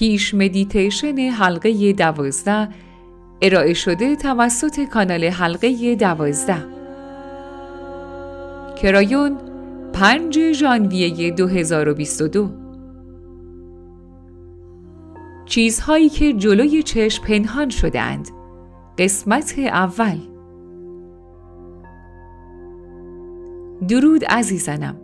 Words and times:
پیش 0.00 0.34
مدیتیشن 0.34 1.18
حلقه 1.18 1.92
دوازده. 1.92 2.68
ارائه 3.42 3.74
شده 3.74 4.16
توسط 4.16 4.80
کانال 4.80 5.24
حلقه 5.24 5.94
دوازده. 5.94 6.64
کرایون 8.82 9.38
5 9.92 10.52
ژانویه 10.52 11.30
2022 11.30 12.50
چیزهایی 15.46 16.08
که 16.08 16.32
جلوی 16.32 16.82
چشم 16.82 17.24
پنهان 17.24 17.68
شدهاند. 17.68 18.28
قسمت 18.98 19.58
اول. 19.58 20.18
درود 23.88 24.24
عزیزانم. 24.24 24.96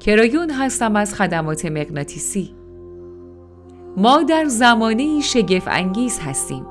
کرایون 0.00 0.50
هستم 0.50 0.96
از 0.96 1.14
خدمات 1.14 1.64
مغناطیسی. 1.66 2.63
ما 3.96 4.22
در 4.22 4.44
زمانه 4.44 5.20
شگف 5.20 5.68
انگیز 5.70 6.18
هستیم 6.18 6.66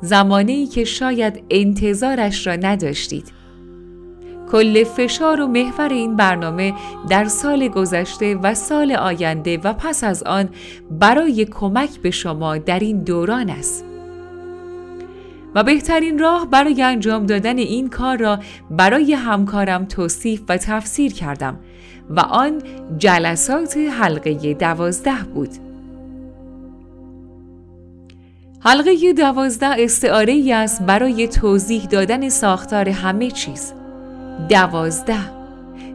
زمانه 0.00 0.66
که 0.66 0.84
شاید 0.84 1.42
انتظارش 1.50 2.46
را 2.46 2.56
نداشتید 2.56 3.42
کل 4.52 4.84
فشار 4.84 5.40
و 5.40 5.46
محور 5.46 5.88
این 5.88 6.16
برنامه 6.16 6.74
در 7.08 7.24
سال 7.24 7.68
گذشته 7.68 8.34
و 8.34 8.54
سال 8.54 8.92
آینده 8.92 9.58
و 9.58 9.72
پس 9.72 10.04
از 10.04 10.22
آن 10.22 10.48
برای 10.90 11.44
کمک 11.44 12.00
به 12.00 12.10
شما 12.10 12.58
در 12.58 12.78
این 12.78 13.02
دوران 13.02 13.50
است. 13.50 13.84
و 15.54 15.62
بهترین 15.62 16.18
راه 16.18 16.46
برای 16.50 16.82
انجام 16.82 17.26
دادن 17.26 17.58
این 17.58 17.88
کار 17.88 18.18
را 18.18 18.38
برای 18.70 19.12
همکارم 19.12 19.84
توصیف 19.84 20.42
و 20.48 20.56
تفسیر 20.56 21.12
کردم 21.12 21.60
و 22.10 22.20
آن 22.20 22.62
جلسات 22.98 23.76
حلقه 23.76 24.54
دوازده 24.54 25.24
بود. 25.34 25.71
حلقه 28.64 29.12
دوازده 29.12 29.66
استعاره 29.78 30.32
ای 30.32 30.52
است 30.52 30.82
برای 30.82 31.28
توضیح 31.28 31.84
دادن 31.84 32.28
ساختار 32.28 32.88
همه 32.88 33.30
چیز. 33.30 33.72
دوازده. 34.48 35.18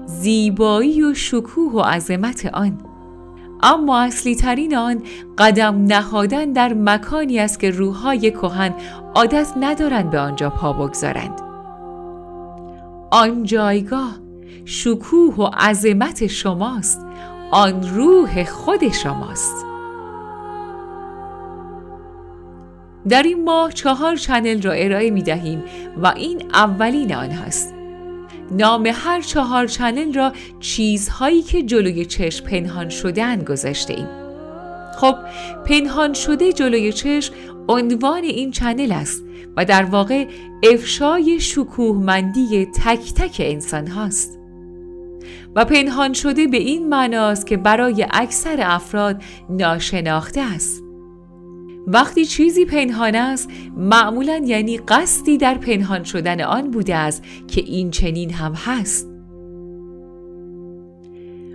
زیبایی 0.05 1.03
و 1.03 1.13
شکوه 1.13 1.73
و 1.73 1.79
عظمت 1.79 2.49
آن. 2.53 2.77
اما 3.63 4.01
اصلی 4.01 4.35
ترین 4.35 4.75
آن 4.75 5.03
قدم 5.37 5.85
نهادن 5.85 6.53
در 6.53 6.73
مکانی 6.73 7.39
است 7.39 7.59
که 7.59 7.71
روحهای 7.71 8.31
کهن 8.31 8.73
عادت 9.15 9.47
ندارند 9.59 10.11
به 10.11 10.19
آنجا 10.19 10.49
پا 10.49 10.73
بگذارند. 10.73 11.41
آن 13.11 13.43
جایگاه 13.43 14.15
شکوه 14.65 15.35
و 15.35 15.43
عظمت 15.43 16.27
شماست. 16.27 17.05
آن 17.51 17.89
روح 17.95 18.43
خود 18.43 18.91
شماست. 18.91 19.66
در 23.09 23.23
این 23.23 23.43
ماه 23.43 23.71
چهار 23.71 24.15
چنل 24.15 24.61
را 24.61 24.71
ارائه 24.71 25.11
می 25.11 25.21
دهیم 25.21 25.63
و 25.97 26.07
این 26.07 26.43
اولین 26.53 27.15
آن 27.15 27.29
هست 27.29 27.73
نام 28.51 28.85
هر 28.85 29.21
چهار 29.21 29.67
چنل 29.67 30.13
را 30.13 30.33
چیزهایی 30.59 31.41
که 31.41 31.63
جلوی 31.63 32.05
چشم 32.05 32.45
پنهان 32.45 32.89
شدن 32.89 33.43
گذاشته 33.43 33.93
ایم. 33.93 34.07
خب 34.97 35.15
پنهان 35.65 36.13
شده 36.13 36.53
جلوی 36.53 36.93
چشم 36.93 37.33
عنوان 37.69 38.23
این 38.23 38.51
چنل 38.51 38.91
است 38.91 39.23
و 39.57 39.65
در 39.65 39.83
واقع 39.83 40.25
افشای 40.73 41.39
شکوهمندی 41.39 42.65
تک 42.65 43.13
تک 43.13 43.35
انسان 43.39 43.87
هاست. 43.87 44.39
و 45.55 45.65
پنهان 45.65 46.13
شده 46.13 46.47
به 46.47 46.57
این 46.57 46.89
معناست 46.89 47.47
که 47.47 47.57
برای 47.57 48.07
اکثر 48.11 48.57
افراد 48.61 49.21
ناشناخته 49.49 50.41
است. 50.41 50.86
وقتی 51.87 52.25
چیزی 52.25 52.65
پنهان 52.65 53.15
است 53.15 53.49
معمولا 53.77 54.41
یعنی 54.45 54.77
قصدی 54.77 55.37
در 55.37 55.53
پنهان 55.53 56.03
شدن 56.03 56.41
آن 56.41 56.71
بوده 56.71 56.95
است 56.95 57.23
که 57.47 57.61
این 57.61 57.91
چنین 57.91 58.33
هم 58.33 58.53
هست. 58.53 59.07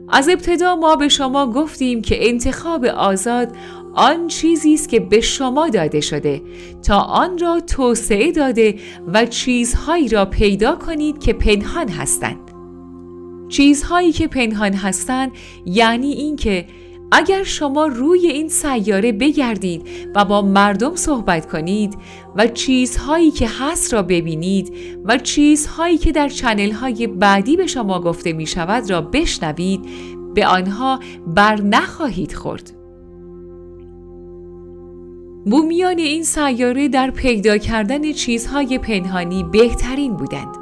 از 0.08 0.28
ابتدا 0.28 0.76
ما 0.76 0.96
به 0.96 1.08
شما 1.08 1.46
گفتیم 1.46 2.02
که 2.02 2.28
انتخاب 2.28 2.84
آزاد 2.84 3.56
آن 3.94 4.26
چیزی 4.26 4.74
است 4.74 4.88
که 4.88 5.00
به 5.00 5.20
شما 5.20 5.68
داده 5.68 6.00
شده. 6.00 6.42
تا 6.82 6.98
آن 7.00 7.38
را 7.38 7.60
توسعه 7.60 8.32
داده 8.32 8.74
و 9.12 9.26
چیزهایی 9.26 10.08
را 10.08 10.24
پیدا 10.24 10.74
کنید 10.74 11.18
که 11.18 11.32
پنهان 11.32 11.88
هستند. 11.88 12.52
چیزهایی 13.48 14.12
که 14.12 14.28
پنهان 14.28 14.72
هستند 14.72 15.32
یعنی 15.66 16.12
اینکه 16.12 16.66
اگر 17.12 17.42
شما 17.42 17.86
روی 17.86 18.26
این 18.26 18.48
سیاره 18.48 19.12
بگردید 19.12 19.82
و 20.14 20.24
با 20.24 20.42
مردم 20.42 20.96
صحبت 20.96 21.50
کنید 21.50 21.98
و 22.36 22.46
چیزهایی 22.46 23.30
که 23.30 23.48
هست 23.58 23.94
را 23.94 24.02
ببینید 24.02 24.72
و 25.04 25.18
چیزهایی 25.18 25.98
که 25.98 26.12
در 26.12 26.28
چنل 26.28 26.70
های 26.70 27.06
بعدی 27.06 27.56
به 27.56 27.66
شما 27.66 28.00
گفته 28.00 28.32
می 28.32 28.46
شود 28.46 28.90
را 28.90 29.00
بشنوید 29.00 29.80
به 30.34 30.46
آنها 30.46 31.00
بر 31.26 31.60
نخواهید 31.60 32.32
خورد. 32.32 32.72
بومیان 35.46 35.98
این 35.98 36.22
سیاره 36.22 36.88
در 36.88 37.10
پیدا 37.10 37.58
کردن 37.58 38.12
چیزهای 38.12 38.78
پنهانی 38.78 39.44
بهترین 39.44 40.16
بودند. 40.16 40.61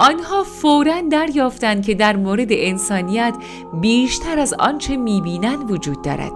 آنها 0.00 0.42
فورا 0.42 1.00
دریافتند 1.10 1.86
که 1.86 1.94
در 1.94 2.16
مورد 2.16 2.48
انسانیت 2.50 3.34
بیشتر 3.80 4.38
از 4.38 4.54
آنچه 4.58 4.96
می‌بینند 4.96 5.70
وجود 5.70 6.02
دارد. 6.02 6.32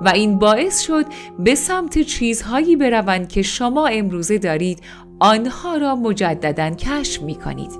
و 0.00 0.08
این 0.08 0.38
باعث 0.38 0.80
شد 0.80 1.06
به 1.38 1.54
سمت 1.54 1.98
چیزهایی 1.98 2.76
بروند 2.76 3.28
که 3.28 3.42
شما 3.42 3.86
امروزه 3.86 4.38
دارید 4.38 4.80
آنها 5.20 5.76
را 5.76 5.96
مجددا 5.96 6.70
کشف 6.70 7.22
می 7.22 7.34
کنید. 7.34 7.70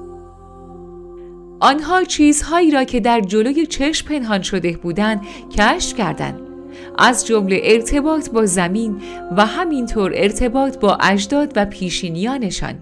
آنها 1.60 2.04
چیزهایی 2.04 2.70
را 2.70 2.84
که 2.84 3.00
در 3.00 3.20
جلوی 3.20 3.66
چشم 3.66 4.08
پنهان 4.08 4.42
شده 4.42 4.76
بودند 4.76 5.20
کشف 5.58 5.97
کردند. 5.97 6.41
از 6.98 7.26
جمله 7.26 7.60
ارتباط 7.64 8.31
با 8.31 8.47
زمین 8.47 9.02
و 9.36 9.47
همینطور 9.47 10.12
ارتباط 10.14 10.78
با 10.78 10.94
اجداد 10.94 11.52
و 11.56 11.64
پیشینیانشان. 11.64 12.75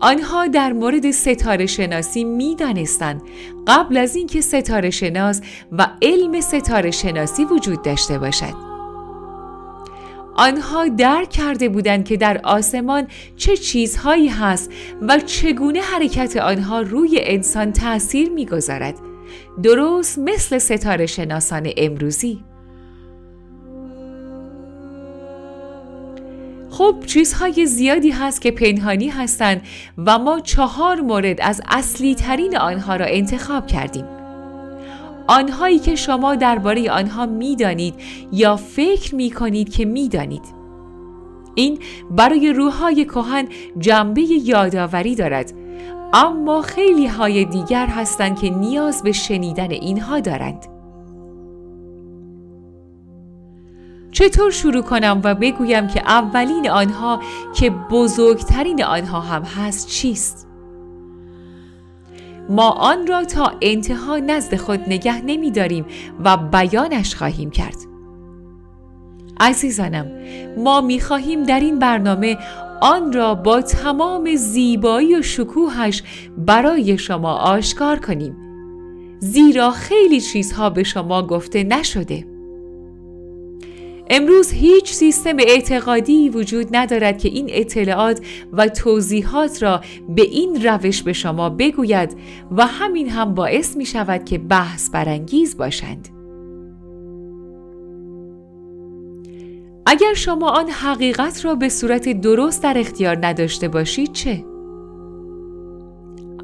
آنها 0.00 0.46
در 0.46 0.72
مورد 0.72 1.10
ستاره 1.10 1.66
شناسی 1.66 2.24
می 2.24 2.56
دانستند 2.56 3.22
قبل 3.66 3.96
از 3.96 4.16
اینکه 4.16 4.40
ستاره 4.40 4.90
شناس 4.90 5.40
و 5.72 5.86
علم 6.02 6.40
ستاره 6.40 6.90
شناسی 6.90 7.44
وجود 7.44 7.82
داشته 7.82 8.18
باشد. 8.18 8.68
آنها 10.34 10.88
درک 10.88 11.30
کرده 11.30 11.68
بودند 11.68 12.04
که 12.04 12.16
در 12.16 12.40
آسمان 12.44 13.06
چه 13.36 13.56
چیزهایی 13.56 14.28
هست 14.28 14.70
و 15.02 15.18
چگونه 15.18 15.80
حرکت 15.80 16.36
آنها 16.36 16.80
روی 16.80 17.18
انسان 17.22 17.72
تأثیر 17.72 18.30
می‌گذارد. 18.30 18.94
درست 19.62 20.18
مثل 20.18 20.58
ستاره 20.58 21.06
شناسان 21.06 21.68
امروزی. 21.76 22.44
خب 26.70 26.94
چیزهای 27.06 27.66
زیادی 27.66 28.10
هست 28.10 28.40
که 28.40 28.50
پنهانی 28.50 29.08
هستند 29.08 29.62
و 29.98 30.18
ما 30.18 30.40
چهار 30.40 31.00
مورد 31.00 31.40
از 31.40 31.60
اصلی 31.68 32.14
ترین 32.14 32.56
آنها 32.56 32.96
را 32.96 33.06
انتخاب 33.06 33.66
کردیم. 33.66 34.04
آنهایی 35.26 35.78
که 35.78 35.96
شما 35.96 36.34
درباره 36.34 36.90
آنها 36.90 37.26
می‌دانید 37.26 37.94
یا 38.32 38.56
فکر 38.56 39.14
می 39.14 39.30
کنید 39.30 39.68
که 39.68 39.84
می‌دانید. 39.84 40.58
این 41.54 41.78
برای 42.10 42.52
روحهای 42.52 43.04
کهن 43.04 43.48
جنبه 43.78 44.22
یادآوری 44.22 45.14
دارد 45.14 45.52
اما 46.12 46.62
خیلی 46.62 47.06
های 47.06 47.44
دیگر 47.44 47.86
هستند 47.86 48.38
که 48.38 48.50
نیاز 48.50 49.02
به 49.02 49.12
شنیدن 49.12 49.70
اینها 49.70 50.20
دارند. 50.20 50.77
چطور 54.12 54.50
شروع 54.50 54.82
کنم 54.82 55.20
و 55.24 55.34
بگویم 55.34 55.86
که 55.86 56.00
اولین 56.00 56.70
آنها 56.70 57.20
که 57.54 57.70
بزرگترین 57.70 58.84
آنها 58.84 59.20
هم 59.20 59.42
هست 59.42 59.88
چیست؟ 59.88 60.48
ما 62.48 62.70
آن 62.70 63.06
را 63.06 63.24
تا 63.24 63.52
انتها 63.62 64.16
نزد 64.16 64.56
خود 64.56 64.80
نگه 64.80 65.22
نمی 65.24 65.50
داریم 65.50 65.84
و 66.24 66.36
بیانش 66.36 67.14
خواهیم 67.14 67.50
کرد. 67.50 67.76
عزیزانم 69.40 70.06
ما 70.56 70.80
می 70.80 71.00
خواهیم 71.00 71.42
در 71.42 71.60
این 71.60 71.78
برنامه 71.78 72.38
آن 72.80 73.12
را 73.12 73.34
با 73.34 73.62
تمام 73.62 74.36
زیبایی 74.36 75.16
و 75.16 75.22
شکوهش 75.22 76.02
برای 76.38 76.98
شما 76.98 77.32
آشکار 77.32 77.98
کنیم 77.98 78.36
زیرا 79.20 79.70
خیلی 79.70 80.20
چیزها 80.20 80.70
به 80.70 80.82
شما 80.82 81.22
گفته 81.26 81.64
نشده 81.64 82.37
امروز 84.10 84.52
هیچ 84.52 84.92
سیستم 84.92 85.36
اعتقادی 85.38 86.28
وجود 86.28 86.76
ندارد 86.76 87.18
که 87.18 87.28
این 87.28 87.46
اطلاعات 87.52 88.20
و 88.52 88.68
توضیحات 88.68 89.62
را 89.62 89.80
به 90.08 90.22
این 90.22 90.64
روش 90.64 91.02
به 91.02 91.12
شما 91.12 91.50
بگوید 91.50 92.16
و 92.50 92.66
همین 92.66 93.08
هم 93.08 93.34
باعث 93.34 93.76
می 93.76 93.86
شود 93.86 94.24
که 94.24 94.38
بحث 94.38 94.90
برانگیز 94.90 95.56
باشند. 95.56 96.08
اگر 99.86 100.14
شما 100.14 100.50
آن 100.50 100.68
حقیقت 100.68 101.44
را 101.44 101.54
به 101.54 101.68
صورت 101.68 102.20
درست 102.20 102.62
در 102.62 102.78
اختیار 102.78 103.26
نداشته 103.26 103.68
باشید 103.68 104.12
چه؟ 104.12 104.44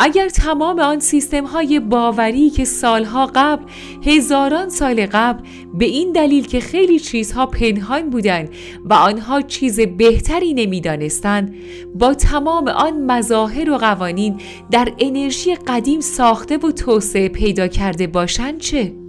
اگر 0.01 0.29
تمام 0.29 0.79
آن 0.79 1.01
سیستم 1.01 1.45
های 1.45 1.81
باوری 1.81 2.51
که 2.51 2.65
سالها 2.65 3.31
قبل 3.35 3.65
هزاران 4.07 4.69
سال 4.69 5.07
قبل 5.07 5.45
به 5.75 5.85
این 5.85 6.13
دلیل 6.13 6.47
که 6.47 6.61
خیلی 6.61 6.99
چیزها 6.99 7.47
پنهان 7.47 8.11
بودند 8.11 8.49
و 8.85 8.95
آنها 8.95 9.43
چیز 9.43 9.81
بهتری 9.81 10.55
نمی‌دانستند 10.55 11.55
با 11.95 12.15
تمام 12.15 12.69
آن 12.69 13.07
مظاهر 13.07 13.71
و 13.71 13.77
قوانین 13.79 14.41
در 14.71 14.93
انرژی 14.99 15.55
قدیم 15.55 16.01
ساخته 16.01 16.57
و 16.57 16.71
توسعه 16.71 17.29
پیدا 17.29 17.69
کرده 17.69 18.07
باشند 18.07 18.59
چه؟ 18.59 19.04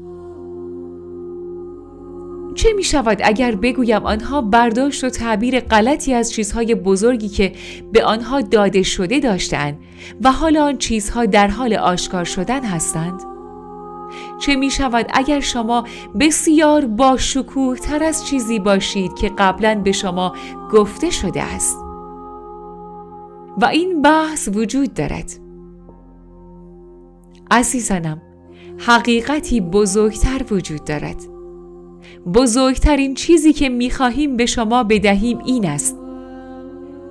چه 2.55 2.73
می 2.73 2.83
شود 2.83 3.21
اگر 3.23 3.55
بگویم 3.55 4.05
آنها 4.05 4.41
برداشت 4.41 5.03
و 5.03 5.09
تعبیر 5.09 5.59
غلطی 5.59 6.13
از 6.13 6.31
چیزهای 6.31 6.75
بزرگی 6.75 7.29
که 7.29 7.53
به 7.91 8.05
آنها 8.05 8.41
داده 8.41 8.83
شده 8.83 9.19
داشتند 9.19 9.77
و 10.21 10.31
حالا 10.31 10.63
آن 10.65 10.77
چیزها 10.77 11.25
در 11.25 11.47
حال 11.47 11.73
آشکار 11.73 12.23
شدن 12.23 12.63
هستند؟ 12.63 13.21
چه 14.39 14.55
می 14.55 14.71
شود 14.71 15.09
اگر 15.13 15.39
شما 15.39 15.83
بسیار 16.19 16.85
با 16.85 17.17
شکوه 17.17 17.77
تر 17.77 18.03
از 18.03 18.25
چیزی 18.25 18.59
باشید 18.59 19.13
که 19.13 19.31
قبلا 19.37 19.81
به 19.83 19.91
شما 19.91 20.35
گفته 20.71 21.09
شده 21.09 21.43
است؟ 21.43 21.77
و 23.57 23.65
این 23.65 24.01
بحث 24.01 24.49
وجود 24.53 24.93
دارد. 24.93 25.31
عزیزانم، 27.51 28.21
حقیقتی 28.77 29.61
بزرگتر 29.61 30.41
وجود 30.51 30.83
دارد. 30.83 31.34
بزرگترین 32.33 33.13
چیزی 33.13 33.53
که 33.53 33.69
می‌خواهیم 33.69 34.37
به 34.37 34.45
شما 34.45 34.83
بدهیم 34.83 35.39
این 35.45 35.65
است. 35.65 35.97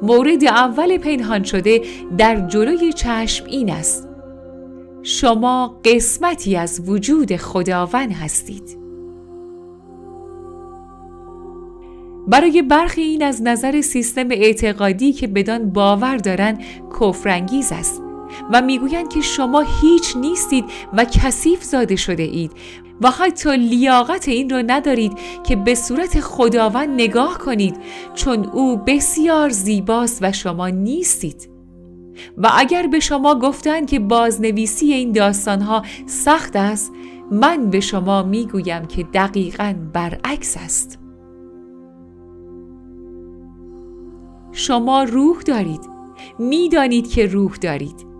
مورد 0.03 0.45
اول 0.45 0.99
پنهان 0.99 1.43
شده 1.43 1.83
در 2.19 2.49
جلوی 2.49 2.93
چشم 2.93 3.47
این 3.47 3.71
است. 3.71 4.09
شما 5.03 5.81
قسمتی 5.85 6.57
از 6.57 6.83
وجود 6.87 7.37
خداوند 7.37 8.13
هستید. 8.13 8.79
برای 12.29 12.63
برخی 12.63 13.03
این 13.03 13.23
از 13.23 13.43
نظر 13.43 13.81
سیستم 13.81 14.29
اعتقادی 14.31 15.13
که 15.13 15.27
بدان 15.27 15.71
باور 15.71 16.17
دارند 16.17 16.59
کفرانگیز 17.01 17.73
است. 17.73 18.04
و 18.53 18.63
می‌گویند 18.63 19.09
که 19.09 19.21
شما 19.21 19.65
هیچ 19.83 20.17
نیستید 20.17 20.65
و 20.93 21.05
کثیف 21.05 21.65
زاده 21.65 21.97
شده 21.97 22.23
اید 22.23 22.53
و 23.01 23.11
حتی 23.11 23.57
لیاقت 23.57 24.29
این 24.29 24.51
را 24.51 24.63
ندارید 24.63 25.13
که 25.45 25.57
به 25.57 25.75
صورت 25.75 26.21
خداوند 26.21 26.89
نگاه 26.89 27.39
کنید 27.39 27.77
چون 28.15 28.45
او 28.45 28.77
بسیار 28.77 29.49
زیباست 29.49 30.19
و 30.23 30.33
شما 30.33 30.69
نیستید. 30.69 31.51
و 32.39 32.51
اگر 32.55 32.87
به 32.87 33.01
شما 33.01 33.35
گفتند 33.35 33.87
که 33.87 33.99
بازنویسی 33.99 34.93
این 34.93 35.13
داستانها 35.13 35.83
سخت 36.07 36.57
است 36.57 36.93
من 37.31 37.71
به 37.71 37.81
شما 37.81 38.23
می‌گویم 38.23 38.87
که 38.87 39.03
دقیقا 39.03 39.75
برعکس 39.93 40.57
است. 40.57 40.99
شما 44.53 45.03
روح 45.03 45.43
دارید. 45.43 45.81
می‌دانید 46.39 47.11
که 47.11 47.27
روح 47.27 47.57
دارید. 47.57 48.14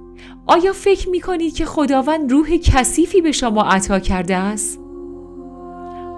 آیا 0.47 0.73
فکر 0.73 1.09
می 1.09 1.21
کنید 1.21 1.55
که 1.55 1.65
خداوند 1.65 2.33
روح 2.33 2.57
کثیفی 2.57 3.21
به 3.21 3.33
شما 3.33 3.63
عطا 3.63 3.99
کرده 3.99 4.37
است؟ 4.37 4.81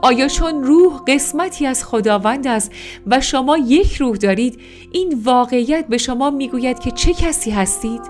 آیا 0.02 0.28
چون 0.28 0.64
روح 0.64 1.00
قسمتی 1.06 1.66
از 1.66 1.84
خداوند 1.84 2.46
است 2.46 2.72
و 3.06 3.20
شما 3.20 3.58
یک 3.58 3.94
روح 3.94 4.16
دارید 4.16 4.60
این 4.92 5.20
واقعیت 5.24 5.86
به 5.88 5.98
شما 5.98 6.30
می‌گوید 6.30 6.78
که 6.78 6.90
چه 6.90 7.12
کسی 7.12 7.50
هستید؟ 7.50 8.00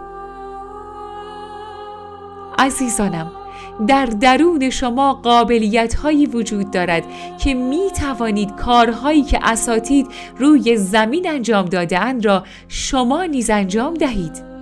عزیزانم 2.58 3.32
در 3.88 4.06
درون 4.06 4.70
شما 4.70 5.14
قابلیت 5.14 5.94
هایی 5.94 6.26
وجود 6.26 6.70
دارد 6.70 7.04
که 7.38 7.54
می 7.54 7.90
توانید 8.00 8.50
کارهایی 8.50 9.22
که 9.22 9.38
اساتید 9.42 10.06
روی 10.38 10.76
زمین 10.76 11.30
انجام 11.30 11.66
داده 11.66 12.12
را 12.22 12.44
شما 12.68 13.24
نیز 13.24 13.50
انجام 13.50 13.94
دهید 13.94 14.55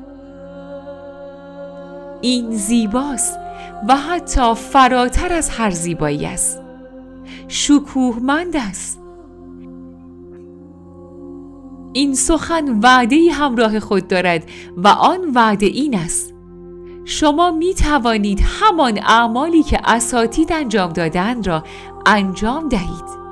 این 2.24 2.50
زیباست 2.50 3.38
و 3.88 3.96
حتی 3.96 4.54
فراتر 4.54 5.32
از 5.32 5.50
هر 5.50 5.70
زیبایی 5.70 6.26
است. 6.26 6.62
شکوهمند 7.48 8.56
است. 8.56 9.00
این 11.92 12.14
سخن 12.14 12.80
وعده 12.80 13.32
همراه 13.32 13.80
خود 13.80 14.08
دارد 14.08 14.44
و 14.76 14.88
آن 14.88 15.20
وعده 15.34 15.66
این 15.66 15.98
است. 15.98 16.34
شما 17.04 17.50
می 17.50 17.74
توانید 17.74 18.40
همان 18.60 18.98
اعمالی 18.98 19.62
که 19.62 19.80
اساتید 19.84 20.52
انجام 20.52 20.92
دادن 20.92 21.42
را 21.42 21.64
انجام 22.06 22.68
دهید. 22.68 23.23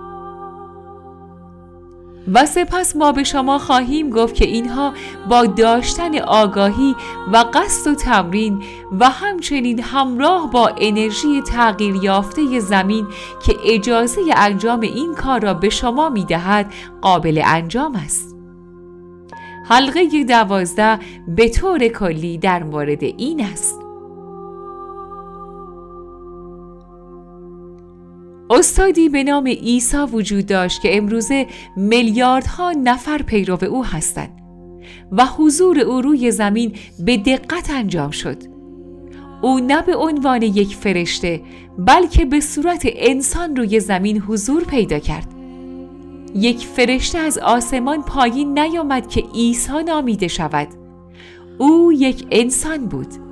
و 2.28 2.46
سپس 2.46 2.96
ما 2.96 3.12
به 3.12 3.24
شما 3.24 3.58
خواهیم 3.58 4.10
گفت 4.10 4.34
که 4.34 4.44
اینها 4.44 4.92
با 5.28 5.46
داشتن 5.46 6.18
آگاهی 6.18 6.96
و 7.32 7.44
قصد 7.54 7.90
و 7.90 7.94
تمرین 7.94 8.62
و 9.00 9.10
همچنین 9.10 9.80
همراه 9.82 10.50
با 10.50 10.70
انرژی 10.78 11.42
تغییر 11.42 11.96
یافته 11.96 12.60
زمین 12.60 13.06
که 13.46 13.56
اجازه 13.66 14.20
انجام 14.36 14.80
این 14.80 15.14
کار 15.14 15.40
را 15.40 15.54
به 15.54 15.68
شما 15.68 16.08
می 16.08 16.24
دهد 16.24 16.72
قابل 17.00 17.42
انجام 17.44 17.94
است. 17.94 18.36
حلقه 19.68 20.24
دوازده 20.24 20.98
به 21.28 21.48
طور 21.48 21.88
کلی 21.88 22.38
در 22.38 22.62
مورد 22.62 23.02
این 23.02 23.44
است. 23.44 23.81
استادی 28.50 29.08
به 29.08 29.24
نام 29.24 29.46
عیسی 29.46 29.96
وجود 29.96 30.46
داشت 30.46 30.82
که 30.82 30.96
امروزه 30.96 31.46
میلیاردها 31.76 32.72
نفر 32.72 33.22
پیرو 33.22 33.64
او 33.64 33.84
هستند 33.84 34.42
و 35.12 35.26
حضور 35.26 35.78
او 35.80 36.00
روی 36.00 36.30
زمین 36.30 36.72
به 36.98 37.16
دقت 37.16 37.70
انجام 37.70 38.10
شد. 38.10 38.36
او 39.42 39.60
نه 39.60 39.82
به 39.82 39.96
عنوان 39.96 40.42
یک 40.42 40.76
فرشته 40.76 41.40
بلکه 41.78 42.24
به 42.24 42.40
صورت 42.40 42.82
انسان 42.84 43.56
روی 43.56 43.80
زمین 43.80 44.18
حضور 44.18 44.64
پیدا 44.64 44.98
کرد. 44.98 45.28
یک 46.34 46.66
فرشته 46.66 47.18
از 47.18 47.38
آسمان 47.38 48.02
پایین 48.02 48.58
نیامد 48.58 49.08
که 49.08 49.20
عیسی 49.34 49.82
نامیده 49.86 50.28
شود. 50.28 50.68
او 51.58 51.92
یک 51.92 52.26
انسان 52.30 52.86
بود. 52.86 53.31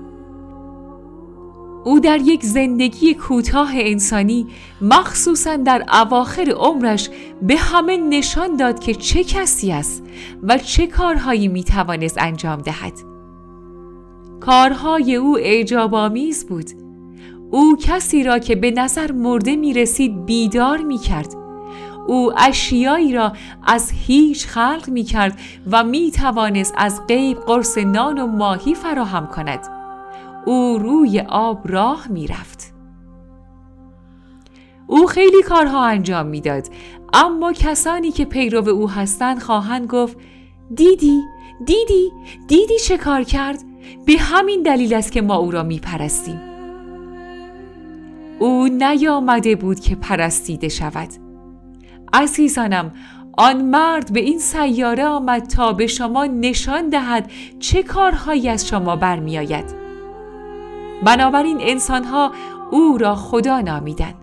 او 1.85 2.01
در 2.01 2.19
یک 2.21 2.45
زندگی 2.45 3.15
کوتاه 3.15 3.71
انسانی 3.75 4.47
مخصوصا 4.81 5.57
در 5.57 5.85
اواخر 5.93 6.51
عمرش 6.51 7.11
به 7.43 7.57
همه 7.57 7.97
نشان 7.97 8.57
داد 8.57 8.79
که 8.79 8.95
چه 8.95 9.25
کسی 9.25 9.73
است 9.73 10.03
و 10.43 10.59
چه 10.59 10.87
کارهایی 10.87 11.49
می 11.49 11.65
توانست 11.65 12.19
انجام 12.19 12.61
دهد. 12.61 12.93
کارهای 14.41 15.17
او 15.17 15.39
اعجاب 15.39 15.95
آمیز 15.95 16.47
بود. 16.47 16.71
او 17.51 17.77
کسی 17.81 18.25
را 18.25 18.39
که 18.39 18.57
به 18.57 18.71
نظر 18.71 19.13
مرده 19.13 19.57
می 19.57 19.73
رسید 19.73 20.27
بیدار 20.27 20.79
می 20.79 20.99
کرد 20.99 21.35
او 22.07 22.33
اشیایی 22.37 23.13
را 23.13 23.33
از 23.67 23.93
هیچ 24.07 24.47
خلق 24.47 24.89
می 24.89 25.05
کرد 25.05 25.39
و 25.71 25.85
می 25.85 26.11
توانست 26.11 26.75
از 26.77 27.07
غیب 27.07 27.39
قرص 27.39 27.79
نان 27.79 28.19
و 28.19 28.27
ماهی 28.27 28.75
فراهم 28.75 29.27
کند. 29.27 29.80
او 30.47 30.79
روی 30.79 31.21
آب 31.21 31.61
راه 31.65 32.09
می‌رفت. 32.09 32.73
او 34.87 35.07
خیلی 35.07 35.43
کارها 35.43 35.85
انجام 35.85 36.27
می‌داد 36.27 36.69
اما 37.13 37.53
کسانی 37.53 38.11
که 38.11 38.25
پیرو 38.25 38.69
او 38.69 38.91
هستند 38.91 39.43
خواهند 39.43 39.87
گفت 39.87 40.17
دیدی 40.75 41.21
دیدی 41.65 42.13
دیدی 42.49 42.79
چه 42.79 42.99
کار 42.99 43.23
کرد؟ 43.23 43.59
به 44.07 44.13
همین 44.13 44.63
دلیل 44.63 44.95
است 44.95 45.13
که 45.13 45.23
ما 45.23 45.37
او 45.37 45.51
را 45.51 45.63
میپرستیم. 45.63 46.41
او 48.39 48.69
نیامده 48.69 49.57
بود 49.57 49.81
که 49.81 49.97
پرستیده 49.97 50.69
شود. 50.69 51.09
عزیزانم 52.13 52.93
آن 53.39 53.63
مرد 53.63 54.13
به 54.13 54.21
این 54.21 54.39
سیاره 54.39 55.07
آمد 55.07 55.47
تا 55.47 55.73
به 55.73 55.87
شما 55.87 56.25
نشان 56.27 56.89
دهد 56.89 57.31
چه 57.59 57.83
کارهایی 57.83 58.49
از 58.49 58.69
شما 58.69 58.97
برمیآید. 58.97 59.80
بنابراین 61.03 61.59
انسانها 61.61 62.33
او 62.71 62.99
را 62.99 63.15
خدا 63.15 63.61
نامیدند. 63.61 64.15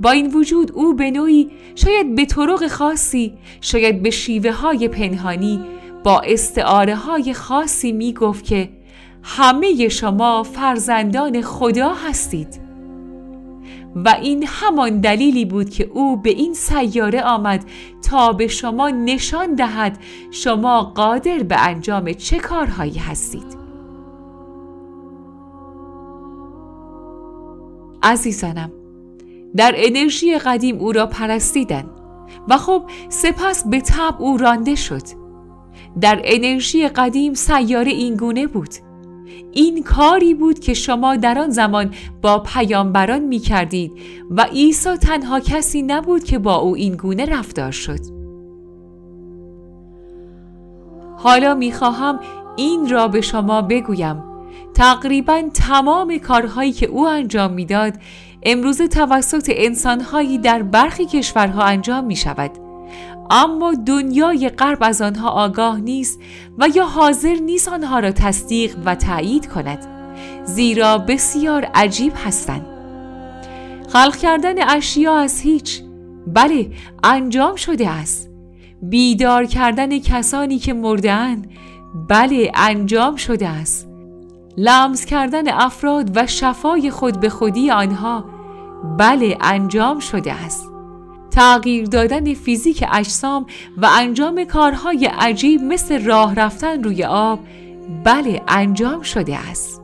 با 0.00 0.10
این 0.10 0.34
وجود 0.34 0.72
او 0.72 0.94
به 0.94 1.10
نوعی 1.10 1.50
شاید 1.74 2.14
به 2.14 2.24
طرق 2.24 2.66
خاصی 2.66 3.34
شاید 3.60 4.02
به 4.02 4.10
شیوه 4.10 4.52
های 4.52 4.88
پنهانی 4.88 5.60
با 6.04 6.20
استعاره 6.20 6.94
های 6.94 7.34
خاصی 7.34 7.92
می 7.92 8.12
گفت 8.12 8.44
که 8.44 8.68
همه 9.22 9.88
شما 9.88 10.42
فرزندان 10.42 11.42
خدا 11.42 11.94
هستید. 11.94 12.60
و 13.96 14.08
این 14.22 14.44
همان 14.48 15.00
دلیلی 15.00 15.44
بود 15.44 15.70
که 15.70 15.90
او 15.94 16.16
به 16.16 16.30
این 16.30 16.54
سیاره 16.54 17.22
آمد 17.22 17.64
تا 18.02 18.32
به 18.32 18.48
شما 18.48 18.90
نشان 18.90 19.54
دهد 19.54 19.98
شما 20.30 20.82
قادر 20.82 21.38
به 21.38 21.66
انجام 21.66 22.12
چه 22.12 22.38
کارهایی 22.38 22.98
هستید. 22.98 23.63
عزیزانم 28.04 28.72
در 29.56 29.74
انرژی 29.76 30.38
قدیم 30.38 30.78
او 30.78 30.92
را 30.92 31.06
پرستیدن 31.06 31.84
و 32.48 32.58
خب 32.58 32.82
سپس 33.08 33.68
به 33.68 33.80
تب 33.80 34.14
او 34.18 34.36
رانده 34.36 34.74
شد. 34.74 35.02
در 36.00 36.20
انرژی 36.24 36.88
قدیم 36.88 37.34
سیاره 37.34 37.92
اینگونه 37.92 38.46
بود. 38.46 38.68
این 39.52 39.82
کاری 39.82 40.34
بود 40.34 40.58
که 40.58 40.74
شما 40.74 41.16
در 41.16 41.38
آن 41.38 41.50
زمان 41.50 41.94
با 42.22 42.38
پیامبران 42.38 43.22
می 43.22 43.38
کردید 43.38 43.92
و 44.30 44.42
عیسی 44.42 44.96
تنها 44.96 45.40
کسی 45.40 45.82
نبود 45.82 46.24
که 46.24 46.38
با 46.38 46.54
او 46.54 46.74
این 46.74 46.96
گونه 46.96 47.24
رفتار 47.24 47.70
شد. 47.70 48.00
حالا 51.16 51.54
می 51.54 51.72
خواهم 51.72 52.20
این 52.56 52.88
را 52.88 53.08
به 53.08 53.20
شما 53.20 53.62
بگویم. 53.62 54.33
تقریبا 54.74 55.42
تمام 55.54 56.18
کارهایی 56.18 56.72
که 56.72 56.86
او 56.86 57.06
انجام 57.06 57.52
می‌داد 57.52 57.94
امروز 58.42 58.82
توسط 58.82 59.50
انسانهایی 59.54 60.38
در 60.38 60.62
برخی 60.62 61.06
کشورها 61.06 61.62
انجام 61.62 62.04
می 62.04 62.16
شود 62.16 62.50
اما 63.30 63.74
دنیای 63.86 64.48
غرب 64.48 64.78
از 64.80 65.02
آنها 65.02 65.28
آگاه 65.28 65.80
نیست 65.80 66.20
و 66.58 66.68
یا 66.74 66.86
حاضر 66.86 67.34
نیست 67.34 67.68
آنها 67.68 67.98
را 67.98 68.12
تصدیق 68.12 68.76
و 68.84 68.94
تایید 68.94 69.46
کند. 69.46 69.78
زیرا 70.44 70.98
بسیار 70.98 71.64
عجیب 71.64 72.12
هستند. 72.26 72.66
خلق 73.88 74.16
کردن 74.16 74.68
اشیا 74.68 75.18
از 75.18 75.40
هیچ. 75.40 75.82
بله 76.26 76.70
انجام 77.04 77.56
شده 77.56 77.90
است. 77.90 78.30
بیدار 78.82 79.44
کردن 79.44 79.98
کسانی 79.98 80.58
که 80.58 80.72
مردهاند. 80.72 81.50
بله 82.08 82.52
انجام 82.54 83.16
شده 83.16 83.48
است. 83.48 83.93
لمس 84.56 85.04
کردن 85.04 85.48
افراد 85.48 86.16
و 86.16 86.26
شفای 86.26 86.90
خود 86.90 87.20
به 87.20 87.28
خودی 87.28 87.70
آنها 87.70 88.24
بله 88.98 89.38
انجام 89.40 89.98
شده 89.98 90.32
است. 90.32 90.70
تغییر 91.30 91.86
دادن 91.86 92.34
فیزیک 92.34 92.84
اجسام 92.92 93.46
و 93.76 93.88
انجام 93.98 94.44
کارهای 94.44 95.06
عجیب 95.06 95.62
مثل 95.62 96.04
راه 96.04 96.34
رفتن 96.34 96.82
روی 96.82 97.04
آب 97.04 97.40
بله 98.04 98.42
انجام 98.48 99.02
شده 99.02 99.36
است. 99.50 99.80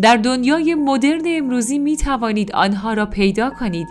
در 0.00 0.16
دنیای 0.16 0.74
مدرن 0.74 1.24
امروزی 1.26 1.78
می 1.78 1.96
توانید 1.96 2.52
آنها 2.52 2.92
را 2.92 3.06
پیدا 3.06 3.50
کنید 3.50 3.88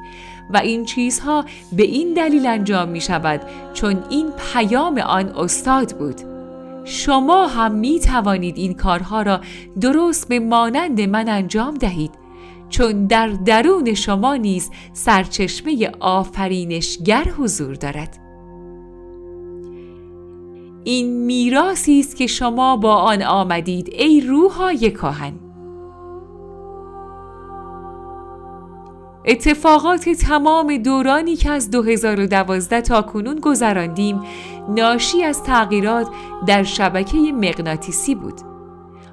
و 0.54 0.58
این 0.58 0.86
چیزها 0.86 1.46
به 1.72 1.84
این 1.84 2.14
دلیل 2.14 2.48
انجام 2.48 2.90
می 2.90 3.02
شود 3.02 3.42
چون 3.74 4.04
این 4.10 4.30
پیام 4.54 4.98
آن 4.98 5.30
استاد 5.30 5.98
بود. 5.98 6.35
شما 6.86 7.48
هم 7.48 7.72
می 7.72 8.00
توانید 8.00 8.58
این 8.58 8.74
کارها 8.74 9.22
را 9.22 9.42
درست 9.82 10.28
به 10.30 10.40
مانند 10.40 11.02
من 11.02 11.30
انجام 11.30 11.74
دهید. 11.74 12.12
چون 12.70 13.08
در 13.08 13.28
درون 13.28 13.94
شما 13.94 14.36
نیز 14.36 14.72
سرچشمه 14.94 15.92
آفرینشگر 16.00 17.24
حضور 17.24 17.76
دارد. 17.76 18.18
این 20.84 21.26
میراسی 21.26 22.00
است 22.00 22.16
که 22.16 22.28
شما 22.28 22.78
با 22.78 22.96
آن 22.96 23.24
آمدید 23.24 23.90
ای 23.94 24.22
روحای 24.22 24.92
کاهن. 24.92 25.45
اتفاقات 29.28 30.10
تمام 30.10 30.78
دورانی 30.78 31.36
که 31.36 31.50
از 31.50 31.72
2012 31.72 32.82
تا 32.82 33.02
کنون 33.02 33.40
گذراندیم 33.40 34.22
ناشی 34.70 35.24
از 35.24 35.44
تغییرات 35.44 36.08
در 36.48 36.64
شبکه 36.64 37.18
مغناطیسی 37.18 38.16
بود. 38.16 38.34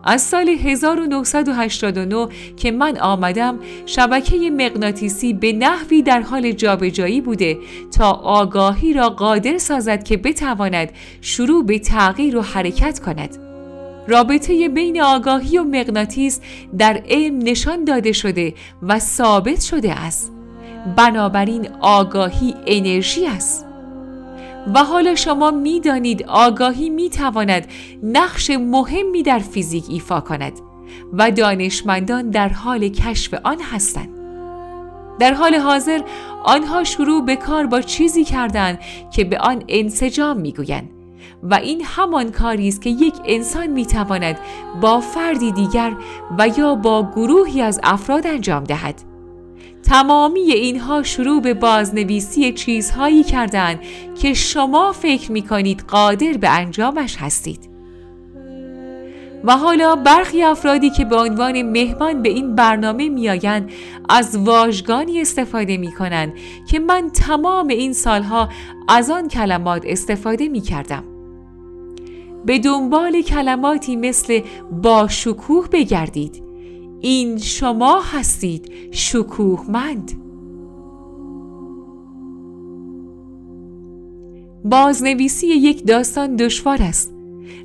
از 0.04 0.22
سال 0.22 0.48
1989 0.48 2.28
که 2.56 2.70
من 2.70 2.98
آمدم 2.98 3.58
شبکه 3.86 4.50
مغناطیسی 4.50 5.32
به 5.32 5.52
نحوی 5.52 6.02
در 6.02 6.20
حال 6.20 6.52
جابجایی 6.52 7.20
بوده 7.20 7.58
تا 7.96 8.10
آگاهی 8.12 8.92
را 8.92 9.08
قادر 9.08 9.58
سازد 9.58 10.02
که 10.02 10.16
بتواند 10.16 10.92
شروع 11.20 11.64
به 11.64 11.78
تغییر 11.78 12.36
و 12.36 12.40
حرکت 12.40 12.98
کند. 12.98 13.51
رابطه 14.08 14.68
بین 14.68 15.02
آگاهی 15.02 15.58
و 15.58 15.64
مغناطیس 15.64 16.40
در 16.78 17.02
علم 17.08 17.38
نشان 17.38 17.84
داده 17.84 18.12
شده 18.12 18.54
و 18.82 18.98
ثابت 18.98 19.60
شده 19.60 19.92
است. 19.92 20.32
بنابراین 20.96 21.68
آگاهی 21.80 22.54
انرژی 22.66 23.26
است. 23.26 23.66
و 24.74 24.84
حالا 24.84 25.14
شما 25.14 25.50
می‌دانید 25.50 26.24
آگاهی 26.28 26.90
می 26.90 27.10
تواند 27.10 27.66
نقش 28.02 28.50
مهمی 28.50 29.22
در 29.22 29.38
فیزیک 29.38 29.84
ایفا 29.88 30.20
کند 30.20 30.52
و 31.12 31.30
دانشمندان 31.30 32.30
در 32.30 32.48
حال 32.48 32.88
کشف 32.88 33.34
آن 33.44 33.60
هستند. 33.72 34.08
در 35.18 35.34
حال 35.34 35.54
حاضر 35.54 36.00
آنها 36.44 36.84
شروع 36.84 37.24
به 37.24 37.36
کار 37.36 37.66
با 37.66 37.80
چیزی 37.80 38.24
کردند 38.24 38.78
که 39.12 39.24
به 39.24 39.38
آن 39.38 39.62
انسجام 39.68 40.36
می‌گویند. 40.36 40.90
و 41.42 41.54
این 41.54 41.82
همان 41.84 42.30
کاری 42.30 42.68
است 42.68 42.82
که 42.82 42.90
یک 42.90 43.14
انسان 43.24 43.66
می‌تواند 43.66 44.38
با 44.80 45.00
فردی 45.00 45.52
دیگر 45.52 45.92
و 46.38 46.48
یا 46.58 46.74
با 46.74 47.10
گروهی 47.16 47.62
از 47.62 47.80
افراد 47.82 48.26
انجام 48.26 48.64
دهد. 48.64 49.02
تمامی 49.82 50.40
اینها 50.40 51.02
شروع 51.02 51.42
به 51.42 51.54
بازنویسی 51.54 52.52
چیزهایی 52.52 53.24
کردند 53.24 53.80
که 54.20 54.34
شما 54.34 54.92
فکر 54.92 55.32
می 55.32 55.42
کنید 55.42 55.84
قادر 55.88 56.32
به 56.32 56.48
انجامش 56.48 57.16
هستید. 57.16 57.72
و 59.44 59.56
حالا 59.56 59.96
برخی 59.96 60.42
افرادی 60.42 60.90
که 60.90 61.04
به 61.04 61.16
عنوان 61.16 61.62
مهمان 61.62 62.22
به 62.22 62.28
این 62.28 62.54
برنامه 62.54 63.08
میآیند 63.08 63.70
از 64.08 64.36
واژگانی 64.36 65.20
استفاده 65.20 65.76
می 65.76 65.92
کنند 65.92 66.32
که 66.68 66.78
من 66.78 67.10
تمام 67.10 67.68
این 67.68 67.92
سالها 67.92 68.48
از 68.88 69.10
آن 69.10 69.28
کلمات 69.28 69.82
استفاده 69.86 70.48
می 70.48 70.60
کردم. 70.60 71.11
به 72.44 72.58
دنبال 72.58 73.22
کلماتی 73.22 73.96
مثل 73.96 74.40
با 74.82 75.08
شکوه 75.08 75.68
بگردید. 75.68 76.42
این 77.00 77.38
شما 77.38 78.00
هستید 78.00 78.72
شکوهمند. 78.90 80.12
بازنویسی 84.64 85.46
یک 85.46 85.86
داستان 85.86 86.36
دشوار 86.36 86.82
است. 86.82 87.12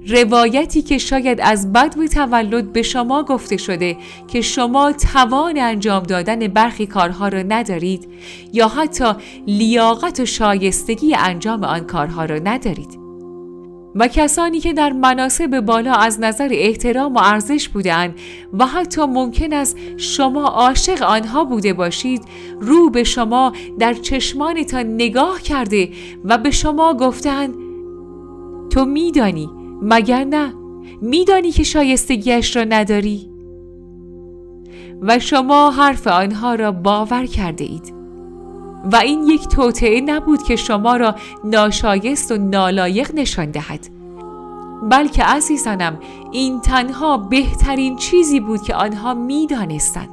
روایتی 0.08 0.82
که 0.82 0.98
شاید 0.98 1.42
از 1.42 1.74
بد 1.74 1.98
و 1.98 2.08
تولد 2.08 2.74
به 2.74 2.82
شما 2.82 3.24
گفته 3.24 3.58
شده 3.58 3.98
که 4.28 4.42
شما 4.42 4.92
توان 4.92 5.58
انجام 5.58 6.04
دادن 6.04 6.48
برخی 6.48 6.86
کارها 6.88 7.28
را 7.28 7.42
ندارید 7.42 8.08
یا 8.54 8.68
حتی 8.68 9.12
لیاقت 9.48 10.20
و 10.20 10.26
شایستگی 10.26 11.16
انجام 11.16 11.64
آن 11.64 11.80
کارها 11.80 12.26
را 12.26 12.40
ندارید. 12.40 13.07
و 14.00 14.08
کسانی 14.08 14.60
که 14.60 14.74
در 14.74 14.94
مناسب 14.94 15.60
بالا 15.60 15.94
از 15.94 16.20
نظر 16.20 16.50
احترام 16.52 17.14
و 17.16 17.20
ارزش 17.24 17.70
بودند 17.70 18.16
و 18.54 18.66
حتی 18.66 19.06
ممکن 19.06 19.54
است 19.54 19.78
شما 19.98 20.48
عاشق 20.48 21.02
آنها 21.02 21.44
بوده 21.44 21.74
باشید 21.74 22.22
رو 22.62 22.90
به 22.90 23.04
شما 23.04 23.54
در 23.80 23.94
چشمانتان 23.94 24.94
نگاه 24.94 25.42
کرده 25.42 25.90
و 26.26 26.38
به 26.38 26.52
شما 26.52 26.94
گفتند 26.94 27.56
تو 28.70 28.86
میدانی؟ 28.86 29.50
مگر 29.82 30.24
نه؟ 30.24 30.54
میدانی 31.02 31.52
که 31.52 31.64
شایستگیش 31.64 32.56
را 32.56 32.64
نداری؟ 32.64 33.30
و 35.02 35.20
شما 35.20 35.72
حرف 35.72 36.08
آنها 36.08 36.56
را 36.56 36.72
باور 36.72 37.26
کرده 37.26 37.64
اید. 37.64 37.97
و 38.92 38.96
این 38.96 39.24
یک 39.24 39.48
توطعه 39.48 40.02
نبود 40.02 40.44
که 40.44 40.56
شما 40.56 40.98
را 40.98 41.16
ناشایست 41.44 42.32
و 42.32 42.38
نالایق 42.38 43.12
نشان 43.16 43.52
دهد. 43.52 43.88
بلکه 44.90 45.24
عزیزانم 45.24 46.00
این 46.32 46.62
تنها 46.62 47.18
بهترین 47.18 47.96
چیزی 47.96 48.40
بود 48.40 48.62
که 48.62 48.76
آنها 48.76 49.14
می‌دانستند. 49.14 50.10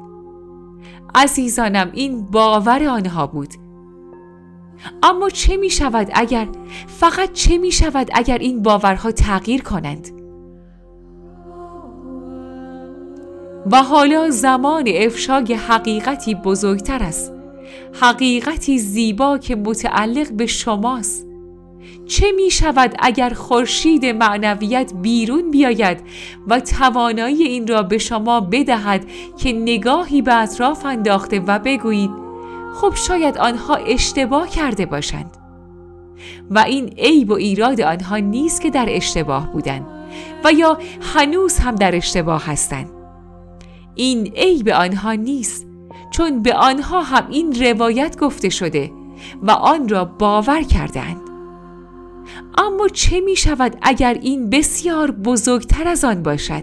عزیزانم 1.14 1.90
این 1.92 2.22
باور 2.22 2.88
آنها 2.88 3.26
بود. 3.26 3.54
اما 5.02 5.30
چه 5.30 5.56
می 5.56 5.70
شود 5.70 6.10
اگر 6.14 6.48
فقط 6.86 7.32
چه 7.32 7.58
می 7.58 7.72
شود 7.72 8.10
اگر 8.14 8.38
این 8.38 8.62
باورها 8.62 9.10
تغییر 9.10 9.62
کنند؟ 9.62 10.08
و 13.72 13.82
حالا 13.82 14.30
زمان 14.30 14.84
افشای 14.88 15.54
حقیقتی 15.54 16.34
بزرگتر 16.34 17.02
است. 17.02 17.33
حقیقتی 18.00 18.78
زیبا 18.78 19.38
که 19.38 19.56
متعلق 19.56 20.32
به 20.32 20.46
شماست. 20.46 21.26
چه 22.06 22.32
می 22.32 22.50
شود 22.50 22.94
اگر 22.98 23.30
خورشید 23.30 24.06
معنویت 24.06 24.92
بیرون 25.02 25.50
بیاید 25.50 26.00
و 26.46 26.60
توانایی 26.60 27.42
این 27.42 27.66
را 27.66 27.82
به 27.82 27.98
شما 27.98 28.40
بدهد 28.40 29.06
که 29.36 29.52
نگاهی 29.52 30.22
به 30.22 30.34
اطراف 30.34 30.86
انداخته 30.86 31.40
و 31.40 31.58
بگویید 31.58 32.10
خب 32.74 32.94
شاید 32.94 33.38
آنها 33.38 33.74
اشتباه 33.74 34.48
کرده 34.48 34.86
باشند. 34.86 35.36
و 36.50 36.58
این 36.58 36.88
عیب 36.88 37.30
و 37.30 37.34
ایراد 37.34 37.80
آنها 37.80 38.16
نیست 38.16 38.60
که 38.60 38.70
در 38.70 38.86
اشتباه 38.88 39.52
بودند 39.52 39.86
و 40.44 40.52
یا 40.52 40.78
هنوز 41.14 41.58
هم 41.58 41.74
در 41.74 41.96
اشتباه 41.96 42.46
هستند. 42.46 42.90
این 43.94 44.32
عیب 44.36 44.68
آنها 44.68 45.12
نیست 45.12 45.66
چون 46.14 46.42
به 46.42 46.54
آنها 46.54 47.02
هم 47.02 47.26
این 47.30 47.64
روایت 47.64 48.18
گفته 48.18 48.48
شده 48.48 48.90
و 49.42 49.50
آن 49.50 49.88
را 49.88 50.04
باور 50.04 50.62
کردند. 50.62 51.20
اما 52.58 52.88
چه 52.88 53.20
می 53.20 53.36
شود 53.36 53.76
اگر 53.82 54.18
این 54.22 54.50
بسیار 54.50 55.10
بزرگتر 55.10 55.88
از 55.88 56.04
آن 56.04 56.22
باشد؟ 56.22 56.62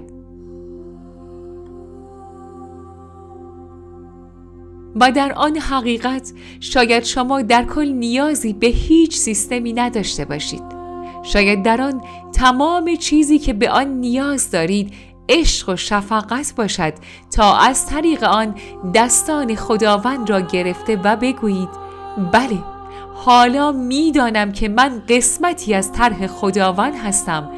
و 4.95 5.11
در 5.11 5.33
آن 5.33 5.57
حقیقت 5.57 6.33
شاید 6.59 7.03
شما 7.03 7.41
در 7.41 7.65
کل 7.65 7.87
نیازی 7.87 8.53
به 8.53 8.67
هیچ 8.67 9.17
سیستمی 9.17 9.73
نداشته 9.73 10.25
باشید. 10.25 10.63
شاید 11.23 11.63
در 11.63 11.81
آن 11.81 12.01
تمام 12.33 12.95
چیزی 12.95 13.39
که 13.39 13.53
به 13.53 13.69
آن 13.69 13.87
نیاز 13.87 14.51
دارید 14.51 14.93
عشق 15.31 15.69
و 15.69 15.75
شفقت 15.75 16.53
باشد 16.55 16.93
تا 17.31 17.57
از 17.57 17.85
طریق 17.85 18.23
آن 18.23 18.55
دستان 18.95 19.55
خداوند 19.55 20.29
را 20.29 20.41
گرفته 20.41 20.95
و 21.03 21.15
بگویید 21.15 21.69
بله 22.31 22.57
حالا 23.13 23.71
می‌دانم 23.71 24.51
که 24.51 24.69
من 24.69 25.01
قسمتی 25.09 25.73
از 25.73 25.91
طرح 25.91 26.27
خداوند 26.27 26.95
هستم 26.95 27.49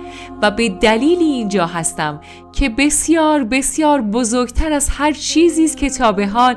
و 0.42 0.51
به 0.51 0.70
دلیلی 0.70 1.24
اینجا 1.24 1.65
هستم 1.65 2.22
که 2.53 2.70
بسیار 2.70 3.44
بسیار 3.44 4.01
بزرگتر 4.01 4.74
از 4.74 4.89
هر 4.89 5.12
چیزی 5.12 5.65
است 5.65 5.77
که 5.77 5.89
تا 5.89 6.12
به 6.12 6.27
حال 6.27 6.56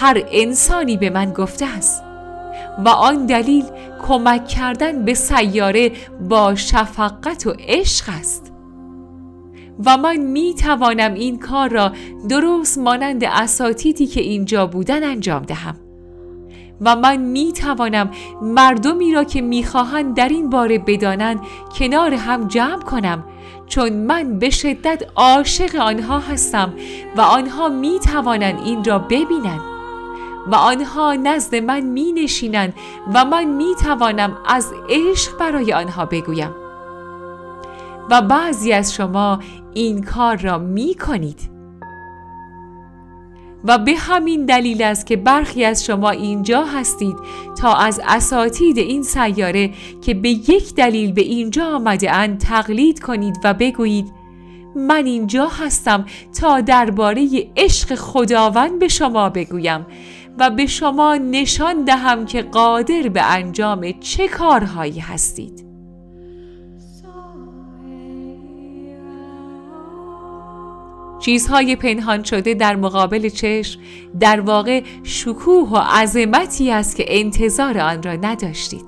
هر 0.00 0.22
انسانی 0.32 0.96
به 0.96 1.10
من 1.10 1.32
گفته 1.32 1.66
است. 1.66 2.02
و 2.84 2.88
آن 2.88 3.26
دلیل 3.26 3.64
کمک 4.08 4.48
کردن 4.48 5.04
به 5.04 5.14
سیاره 5.14 5.92
با 6.28 6.54
شفقت 6.54 7.46
و 7.46 7.54
عشق 7.58 8.04
است. 8.20 8.45
و 9.84 9.96
من 9.96 10.16
می 10.16 10.54
توانم 10.54 11.14
این 11.14 11.38
کار 11.38 11.68
را 11.68 11.92
درست 12.28 12.78
مانند 12.78 13.24
اساتیدی 13.24 14.06
که 14.06 14.20
اینجا 14.20 14.66
بودن 14.66 15.04
انجام 15.04 15.42
دهم. 15.42 15.76
و 16.80 16.96
من 16.96 17.16
می 17.16 17.52
توانم 17.52 18.10
مردمی 18.42 19.12
را 19.12 19.24
که 19.24 19.40
می‌خواهند 19.40 20.16
در 20.16 20.28
این 20.28 20.50
باره 20.50 20.78
بدانند 20.78 21.40
کنار 21.78 22.14
هم 22.14 22.48
جمع 22.48 22.82
کنم 22.82 23.24
چون 23.66 23.92
من 23.92 24.38
به 24.38 24.50
شدت 24.50 25.02
عاشق 25.16 25.76
آنها 25.76 26.18
هستم 26.18 26.72
و 27.16 27.20
آنها 27.20 27.68
می 27.68 27.98
توانند 27.98 28.60
این 28.64 28.84
را 28.84 28.98
ببینند. 28.98 29.60
و 30.46 30.54
آنها 30.54 31.14
نزد 31.14 31.54
من 31.54 31.80
می 31.80 32.12
نشینند 32.12 32.74
و 33.14 33.24
من 33.24 33.44
می 33.44 33.74
توانم 33.82 34.38
از 34.46 34.72
عشق 34.88 35.38
برای 35.38 35.72
آنها 35.72 36.04
بگویم. 36.04 36.50
و 38.10 38.22
بعضی 38.22 38.72
از 38.72 38.94
شما 38.94 39.38
این 39.76 40.02
کار 40.02 40.36
را 40.36 40.58
می 40.58 40.94
کنید 40.94 41.50
و 43.64 43.78
به 43.78 43.94
همین 43.96 44.46
دلیل 44.46 44.82
است 44.82 45.06
که 45.06 45.16
برخی 45.16 45.64
از 45.64 45.84
شما 45.84 46.10
اینجا 46.10 46.64
هستید 46.64 47.16
تا 47.60 47.74
از 47.74 48.00
اساتید 48.08 48.78
این 48.78 49.02
سیاره 49.02 49.70
که 50.02 50.14
به 50.14 50.28
یک 50.28 50.74
دلیل 50.74 51.12
به 51.12 51.22
اینجا 51.22 51.64
آمده 51.64 52.12
اند 52.12 52.38
تقلید 52.38 53.00
کنید 53.00 53.36
و 53.44 53.54
بگویید 53.54 54.12
من 54.76 55.06
اینجا 55.06 55.46
هستم 55.46 56.06
تا 56.40 56.60
درباره 56.60 57.28
عشق 57.56 57.94
خداوند 57.94 58.78
به 58.78 58.88
شما 58.88 59.28
بگویم 59.28 59.86
و 60.38 60.50
به 60.50 60.66
شما 60.66 61.16
نشان 61.16 61.84
دهم 61.84 62.26
که 62.26 62.42
قادر 62.42 63.08
به 63.08 63.22
انجام 63.22 63.92
چه 64.00 64.28
کارهایی 64.28 65.00
هستید. 65.00 65.65
چیزهای 71.26 71.76
پنهان 71.76 72.22
شده 72.22 72.54
در 72.54 72.76
مقابل 72.76 73.28
چشم 73.28 73.80
در 74.20 74.40
واقع 74.40 74.82
شکوه 75.02 75.68
و 75.68 75.76
عظمتی 75.76 76.70
است 76.70 76.96
که 76.96 77.04
انتظار 77.08 77.78
آن 77.78 78.02
را 78.02 78.12
نداشتید. 78.12 78.84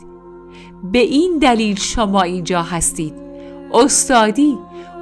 به 0.93 0.99
این 0.99 1.39
دلیل 1.39 1.77
شما 1.77 2.23
اینجا 2.23 2.63
هستید. 2.63 3.15
استادی 3.75 4.59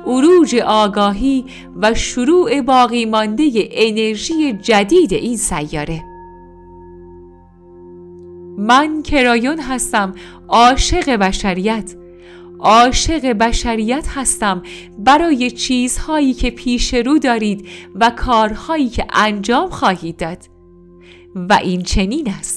عروج 0.07 0.57
آگاهی 0.67 1.45
و 1.77 1.95
شروع 1.95 2.61
باقی 2.61 3.05
مانده 3.05 3.69
انرژی 3.71 4.53
جدید 4.53 5.13
این 5.13 5.37
سیاره. 5.37 6.03
من 8.59 9.03
کرایون 9.03 9.61
هستم 9.61 10.15
عاشق 10.49 11.17
بشریت. 11.17 11.95
عاشق 12.61 13.33
بشریت 13.33 14.07
هستم 14.09 14.63
برای 14.99 15.51
چیزهایی 15.51 16.35
که 16.35 16.51
پیش 16.51 16.95
رو 16.95 17.19
دارید 17.19 17.69
و 17.95 18.11
کارهایی 18.11 18.89
که 18.89 19.07
انجام 19.13 19.71
خواهید 19.71 20.17
داد. 20.17 20.39
و 21.35 21.59
این 21.63 21.83
چنین 21.83 22.31
است. 22.31 22.56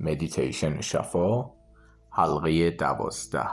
مدیتیشن 0.00 0.80
شفا 0.80 1.50
حلقه 2.10 2.70
دوازده. 2.70 3.48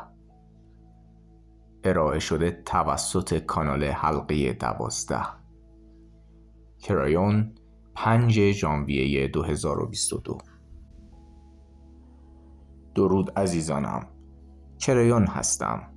ارائه 1.84 2.20
شده 2.20 2.52
توسط 2.66 3.38
کانال 3.38 3.84
حلقه 3.84 4.54
دوازده. 4.54 5.26
کرایون 6.80 7.56
5 7.96 8.52
ژانویه 8.52 9.28
2022 9.28 10.38
درود 12.96 13.40
عزیزانم. 13.40 14.08
کرایون 14.80 15.28
هستم. 15.28 15.92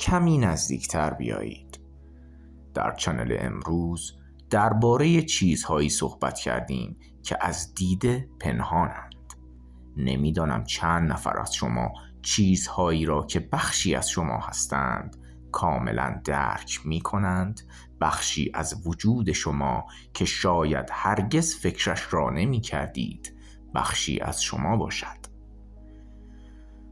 کمی 0.00 0.38
نزدیکتر 0.38 1.10
بیایید. 1.10 1.80
در 2.74 2.94
channel 2.94 3.36
امروز 3.40 4.12
درباره 4.50 5.22
چیزهایی 5.22 5.88
صحبت 5.88 6.38
کردیم 6.38 6.96
که 7.22 7.36
از 7.40 7.74
دیده 7.74 8.28
پنهانند 8.40 9.13
نمی‌دانم 9.96 10.64
چند 10.64 11.12
نفر 11.12 11.38
از 11.38 11.54
شما 11.54 11.92
چیزهایی 12.22 13.04
را 13.04 13.26
که 13.26 13.40
بخشی 13.40 13.94
از 13.94 14.10
شما 14.10 14.38
هستند 14.38 15.16
کاملا 15.52 16.20
درک 16.24 16.80
می 16.84 17.00
کنند 17.00 17.60
بخشی 18.00 18.50
از 18.54 18.86
وجود 18.86 19.32
شما 19.32 19.84
که 20.14 20.24
شاید 20.24 20.88
هرگز 20.92 21.54
فکرش 21.54 22.06
را 22.10 22.30
نمی 22.30 22.60
کردید 22.60 23.36
بخشی 23.74 24.20
از 24.20 24.42
شما 24.42 24.76
باشد. 24.76 25.34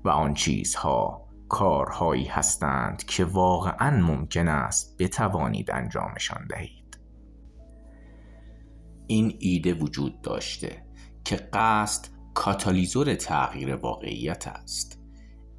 و 0.05 0.09
آن 0.09 0.35
چیزها 0.35 1.29
کارهایی 1.49 2.25
هستند 2.25 3.05
که 3.05 3.25
واقعا 3.25 3.97
ممکن 3.97 4.49
است 4.49 4.97
بتوانید 4.99 5.71
انجامشان 5.71 6.47
دهید. 6.47 6.99
این 9.07 9.37
ایده 9.39 9.75
وجود 9.75 10.21
داشته 10.21 10.87
که 11.25 11.37
قصد 11.37 12.12
کاتالیزور 12.35 13.15
تغییر 13.15 13.75
واقعیت 13.75 14.47
است. 14.47 14.99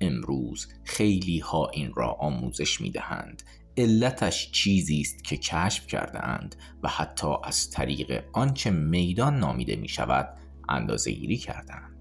امروز 0.02 0.68
خیلی 0.84 1.40
ها 1.40 1.70
این 1.70 1.94
را 1.96 2.12
آموزش 2.12 2.82
می 2.82 2.92
دهند 2.92 3.44
علتش 3.78 4.52
چیزی 4.52 5.02
است 5.02 5.24
که 5.24 5.38
کشف 5.38 5.88
کرده 5.88 6.26
اند 6.26 6.56
و 6.84 6.90
حتی 6.90 7.28
از 7.44 7.70
طریق 7.72 8.24
آنچه 8.34 8.72
میدان 8.72 9.40
نامیده 9.40 9.76
می 9.76 9.88
شود 9.88 10.38
اندازه 10.70 11.12
گیری 11.12 11.38
کردند 11.38 11.93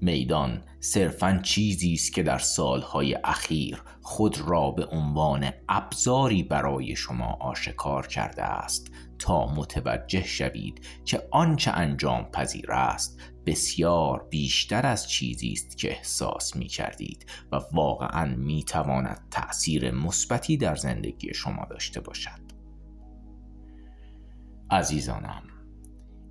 میدان 0.00 0.62
صرفا 0.80 1.40
چیزی 1.42 1.92
است 1.92 2.12
که 2.12 2.22
در 2.22 2.38
سالهای 2.38 3.18
اخیر 3.24 3.82
خود 4.02 4.40
را 4.40 4.70
به 4.70 4.84
عنوان 4.84 5.50
ابزاری 5.68 6.42
برای 6.42 6.96
شما 6.96 7.38
آشکار 7.40 8.06
کرده 8.06 8.42
است 8.42 8.90
تا 9.18 9.46
متوجه 9.46 10.24
شوید 10.24 10.86
که 11.04 11.28
آنچه 11.30 11.70
انجام 11.70 12.24
پذیر 12.24 12.72
است 12.72 13.20
بسیار 13.46 14.26
بیشتر 14.30 14.86
از 14.86 15.10
چیزی 15.10 15.52
است 15.52 15.78
که 15.78 15.90
احساس 15.90 16.56
می 16.56 16.66
کردید 16.66 17.26
و 17.52 17.60
واقعا 17.72 18.36
می 18.36 18.64
تواند 18.64 19.28
تأثیر 19.30 19.90
مثبتی 19.90 20.56
در 20.56 20.74
زندگی 20.74 21.34
شما 21.34 21.66
داشته 21.70 22.00
باشد. 22.00 22.46
عزیزانم 24.70 25.55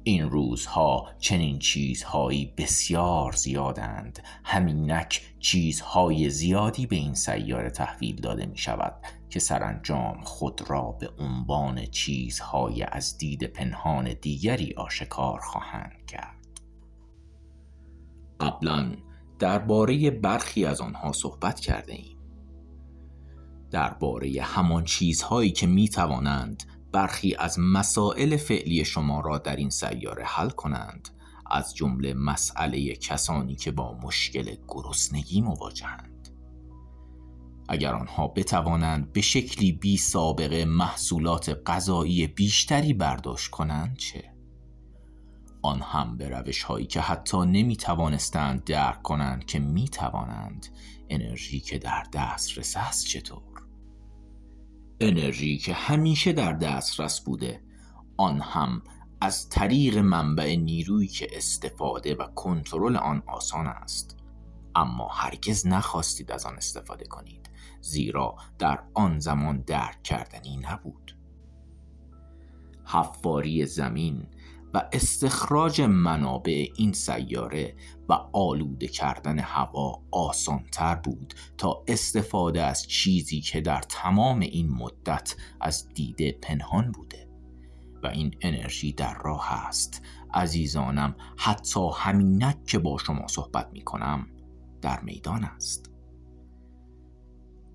این 0.08 0.30
روزها 0.30 1.08
چنین 1.20 1.60
چیزهایی 1.60 2.54
بسیار 2.58 3.32
زیادند. 3.32 4.20
همینک 4.44 5.22
چیزهای 5.40 6.30
زیادی 6.30 6.86
به 6.86 6.96
این 6.96 7.14
سیاره 7.14 7.70
تحویل 7.70 8.16
داده 8.16 8.46
می 8.46 8.58
شود 8.58 8.94
که 9.30 9.40
سرانجام 9.40 10.22
خود 10.24 10.70
را 10.70 10.92
به 10.92 11.10
عنوان 11.20 11.86
چیزهای 11.86 12.84
از 12.84 13.18
دید 13.18 13.44
پنهان 13.44 14.14
دیگری 14.22 14.74
آشکار 14.78 15.40
خواهند 15.40 16.06
کرد. 16.08 16.62
قبلا 18.40 18.92
درباره 19.40 20.10
برخی 20.12 20.66
از 20.66 20.82
آنها 20.82 21.12
صحبت 21.12 21.60
کرده 21.60 21.94
ایم. 21.94 22.18
درباره 23.72 24.42
همان 24.42 24.84
چیزهایی 24.84 25.52
که 25.52 25.68
می 25.68 25.90
توانند 25.90 26.64
برخی 26.96 27.36
از 27.40 27.60
مسائل 27.60 28.38
فعلی 28.38 28.86
شما 28.86 29.20
را 29.20 29.38
در 29.38 29.56
این 29.56 29.70
سیاره 29.70 30.24
حل 30.26 30.50
کنند 30.50 31.10
از 31.52 31.76
جمله 31.76 32.14
مسئله 32.14 32.96
کسانی 32.96 33.56
که 33.56 33.72
با 33.72 33.98
مشکل 34.04 34.56
گرسنگی 34.68 35.42
مواجهند 35.42 36.30
اگر 37.70 37.96
آنها 37.96 38.28
بتوانند 38.28 39.14
به 39.14 39.22
شکلی 39.22 39.72
بی 39.72 39.98
سابقه 39.98 40.66
محصولات 40.66 41.62
غذایی 41.66 42.28
بیشتری 42.28 42.94
برداشت 42.94 43.52
کنند 43.52 43.98
چه؟ 43.98 44.34
آن 45.62 45.82
هم 45.82 46.18
به 46.18 46.30
روش 46.30 46.64
هایی 46.64 46.86
که 46.86 47.02
حتی 47.02 47.38
نمی 47.38 47.76
توانستند 47.76 48.64
درک 48.64 49.02
کنند 49.02 49.46
که 49.46 49.60
می 49.60 49.90
توانند 49.90 50.68
انرژی 51.10 51.60
که 51.60 51.78
در 51.78 52.04
دست 52.14 52.78
است 52.78 53.06
چطور؟ 53.08 53.55
انرژی 55.06 55.58
که 55.58 55.74
همیشه 55.74 56.34
در 56.34 56.54
دسترس 56.54 57.22
بوده 57.22 57.62
آن 58.18 58.42
هم 58.42 58.82
از 59.22 59.50
طریق 59.50 59.98
منبع 59.98 60.56
نیرویی 60.56 61.08
که 61.08 61.28
استفاده 61.34 62.16
و 62.16 62.28
کنترل 62.28 62.96
آن 62.98 63.24
آسان 63.28 63.68
است. 63.68 64.18
اما 64.76 65.08
هرگز 65.08 65.68
نخواستید 65.68 66.32
از 66.32 66.46
آن 66.46 66.56
استفاده 66.56 67.06
کنید 67.06 67.50
زیرا 67.82 68.36
در 68.60 68.84
آن 68.94 69.20
زمان 69.20 69.62
درک 69.62 70.04
کردنی 70.04 70.58
نبود. 70.58 71.18
حفاری 72.86 73.66
زمین 73.66 74.28
و 74.76 74.82
استخراج 74.94 75.82
منابع 75.82 76.68
این 76.76 76.94
سیاره 76.94 77.76
و 78.10 78.14
آلوده 78.34 78.88
کردن 78.88 79.40
هوا 79.40 80.02
آسانتر 80.12 80.96
بود 80.96 81.34
تا 81.58 81.84
استفاده 81.88 82.64
از 82.64 82.88
چیزی 82.88 83.42
که 83.42 83.62
در 83.62 83.82
تمام 83.82 84.40
این 84.40 84.70
مدت 84.70 85.36
از 85.62 85.90
دیده 85.94 86.32
پنهان 86.32 86.92
بوده. 86.92 87.28
و 88.04 88.08
این 88.08 88.36
انرژی 88.42 88.94
در 88.94 89.18
راه 89.24 89.54
است. 89.68 90.02
عزیزانم 90.34 91.16
حتی 91.38 91.90
همینک 91.96 92.66
که 92.66 92.80
با 92.80 92.98
شما 92.98 93.28
صحبت 93.28 93.70
می 93.74 93.82
کنم 93.82 94.28
در 94.82 95.02
میدان 95.02 95.44
است. 95.44 95.92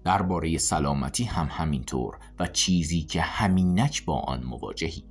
درباره 0.05 0.59
سلامتی 0.59 1.25
هم 1.25 1.49
همینطور 1.51 2.19
و 2.39 2.47
چیزی 2.47 3.03
که 3.03 3.21
همینک 3.21 4.05
با 4.05 4.21
آن 4.21 4.43
مواجهی. 4.45 5.10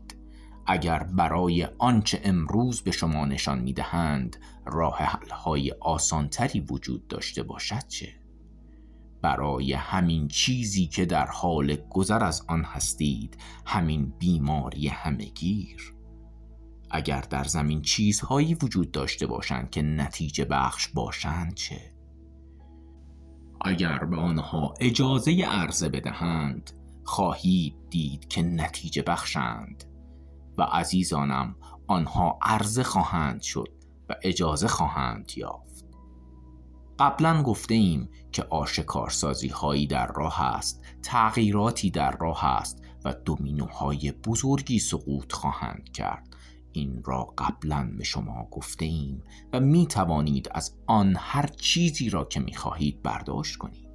اگر 0.71 1.03
برای 1.03 1.67
آنچه 1.77 2.21
امروز 2.23 2.81
به 2.81 2.91
شما 2.91 3.25
نشان 3.25 3.59
می‌دهند 3.59 4.37
راه 4.65 4.97
حلهای 4.97 5.71
آسانتری 5.71 6.59
وجود 6.59 7.07
داشته 7.07 7.43
باشد 7.43 7.87
چه؟ 7.87 8.07
برای 9.21 9.73
همین 9.73 10.27
چیزی 10.27 10.87
که 10.87 11.05
در 11.05 11.25
حال 11.25 11.75
گذر 11.89 12.23
از 12.23 12.45
آن 12.47 12.63
هستید 12.63 13.37
همین 13.65 14.13
بیماری 14.19 14.87
همگیر 14.87 15.95
اگر 16.91 17.21
در 17.21 17.43
زمین 17.43 17.81
چیزهایی 17.81 18.53
وجود 18.53 18.91
داشته 18.91 19.27
باشند 19.27 19.69
که 19.69 19.81
نتیجه 19.81 20.45
بخش 20.45 20.87
باشند 20.87 21.53
چه؟ 21.53 21.93
اگر 23.61 23.99
به 23.99 24.17
آنها 24.17 24.73
اجازه 24.79 25.45
عرضه 25.45 25.89
بدهند 25.89 26.71
خواهید 27.03 27.75
دید 27.89 28.27
که 28.27 28.41
نتیجه 28.41 29.01
بخشند 29.01 29.88
و 30.59 30.63
عزیزانم 30.63 31.55
آنها 31.87 32.39
عرضه 32.41 32.83
خواهند 32.83 33.41
شد 33.41 33.69
و 34.09 34.15
اجازه 34.23 34.67
خواهند 34.67 35.31
یافت. 35.37 35.85
قبلا 36.99 37.43
گفته 37.43 37.73
ایم 37.73 38.09
که 38.31 38.43
آشکارسازی 38.43 39.47
هایی 39.47 39.87
در 39.87 40.07
راه 40.07 40.41
است 40.41 40.81
تغییراتی 41.03 41.91
در 41.91 42.17
راه 42.17 42.45
است 42.45 42.83
و 43.05 43.13
دومینوهای 43.13 44.11
بزرگی 44.11 44.79
سقوط 44.79 45.33
خواهند 45.33 45.89
کرد. 45.93 46.35
این 46.71 47.03
را 47.05 47.33
قبلا 47.37 47.91
به 47.97 48.03
شما 48.03 48.47
گفته 48.51 48.85
ایم 48.85 49.23
و 49.53 49.59
می 49.59 49.87
توانید 49.87 50.49
از 50.51 50.75
آن 50.87 51.15
هر 51.19 51.47
چیزی 51.47 52.09
را 52.09 52.25
که 52.25 52.39
می 52.39 52.55
خواهید 52.55 53.03
برداشت 53.03 53.57
کنید. 53.57 53.88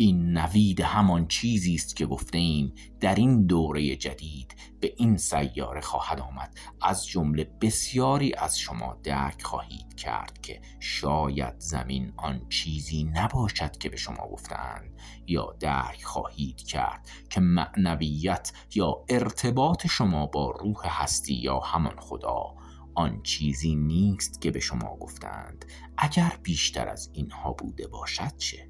این 0.00 0.38
نوید 0.38 0.80
همان 0.80 1.26
چیزی 1.26 1.74
است 1.74 1.96
که 1.96 2.06
گفته 2.06 2.38
ایم 2.38 2.74
در 3.00 3.14
این 3.14 3.46
دوره 3.46 3.96
جدید 3.96 4.54
به 4.80 4.94
این 4.96 5.16
سیاره 5.16 5.80
خواهد 5.80 6.20
آمد. 6.20 6.58
از 6.82 7.06
جمله 7.06 7.50
بسیاری 7.60 8.34
از 8.34 8.58
شما 8.58 8.98
درک 9.02 9.42
خواهید 9.42 9.94
کرد 9.94 10.40
که 10.40 10.60
شاید 10.78 11.54
زمین 11.58 12.12
آن 12.16 12.48
چیزی 12.48 13.04
نباشد 13.04 13.76
که 13.76 13.88
به 13.88 13.96
شما 13.96 14.28
گفتند 14.32 14.96
یا 15.26 15.56
درک 15.60 16.02
خواهید 16.02 16.62
کرد 16.62 17.08
که 17.30 17.40
معنویت 17.40 18.52
یا 18.74 19.04
ارتباط 19.08 19.86
شما 19.86 20.26
با 20.26 20.50
روح 20.50 21.02
هستی 21.02 21.34
یا 21.34 21.58
همان 21.58 22.00
خدا 22.00 22.54
آن 22.94 23.22
چیزی 23.22 23.74
نیست 23.74 24.40
که 24.40 24.50
به 24.50 24.60
شما 24.60 24.96
گفتند 24.96 25.64
اگر 25.98 26.38
بیشتر 26.42 26.88
از 26.88 27.10
اینها 27.12 27.52
بوده 27.52 27.86
باشد 27.86 28.36
چه؟ 28.36 28.69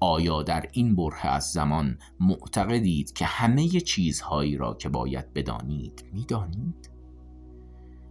آیا 0.00 0.42
در 0.42 0.68
این 0.72 0.96
بره 0.96 1.26
از 1.26 1.52
زمان 1.52 1.98
معتقدید 2.20 3.12
که 3.12 3.24
همه 3.24 3.68
چیزهایی 3.68 4.56
را 4.56 4.74
که 4.74 4.88
باید 4.88 5.32
بدانید 5.32 6.04
می‌دانید؟ 6.12 6.90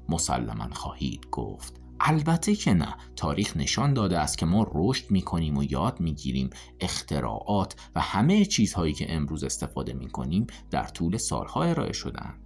مسلما 0.09 0.69
خواهید 0.71 1.27
گفت 1.31 1.81
البته 1.99 2.55
که 2.55 2.73
نه. 2.73 2.95
تاریخ 3.15 3.57
نشان 3.57 3.93
داده 3.93 4.19
است 4.19 4.37
که 4.37 4.45
ما 4.45 4.67
رشد 4.73 5.11
می 5.11 5.21
کنیم 5.21 5.57
و 5.57 5.63
یاد 5.63 5.99
می 5.99 6.13
گیریم 6.13 6.49
اختراعات 6.79 7.75
و 7.95 8.01
همه 8.01 8.45
چیزهایی 8.45 8.93
که 8.93 9.13
امروز 9.15 9.43
استفاده 9.43 9.93
می 9.93 10.09
کنیم 10.09 10.47
در 10.71 10.83
طول 10.83 11.17
سالها 11.17 11.63
ارائه 11.63 11.93
شدند 11.93 12.43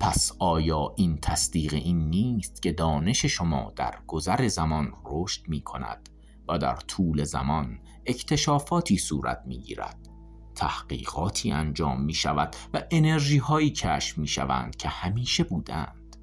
پس 0.00 0.32
آیا 0.38 0.94
این 0.96 1.18
تصدیق 1.22 1.74
این 1.74 2.10
نیست 2.10 2.62
که 2.62 2.72
دانش 2.72 3.24
شما 3.24 3.72
در 3.76 3.98
گذر 4.06 4.48
زمان 4.48 4.92
رشد 5.04 5.48
می 5.48 5.60
کند 5.60 6.08
و 6.48 6.58
در 6.58 6.76
طول 6.76 7.24
زمان 7.24 7.78
اکتشافاتی 8.06 8.98
صورت 8.98 9.42
می 9.46 9.58
گیرد 9.58 10.08
تحقیقاتی 10.54 11.52
انجام 11.52 12.02
می 12.02 12.14
شود 12.14 12.56
و 12.74 12.82
انرژی 12.90 13.38
هایی 13.38 13.70
کشف 13.70 14.18
می 14.18 14.28
شوند 14.28 14.76
که 14.76 14.88
همیشه 14.88 15.44
بودند. 15.44 16.16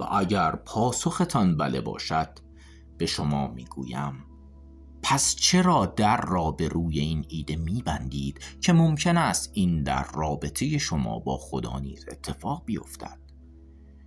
و 0.00 0.04
اگر 0.12 0.56
پاسختان 0.56 1.56
بله 1.56 1.80
باشد 1.80 2.28
به 2.98 3.06
شما 3.06 3.48
می 3.48 3.64
گویم 3.64 4.24
پس 5.02 5.36
چرا 5.36 5.86
در 5.86 6.20
را 6.20 6.50
به 6.50 6.68
روی 6.68 6.98
این 6.98 7.24
ایده 7.28 7.56
می 7.56 7.82
بندید 7.82 8.40
که 8.60 8.72
ممکن 8.72 9.16
است 9.16 9.50
این 9.54 9.82
در 9.82 10.06
رابطه 10.14 10.78
شما 10.78 11.18
با 11.18 11.38
خدا 11.38 11.78
نیز 11.78 12.06
اتفاق 12.08 12.62
بیفتد؟ 12.66 13.23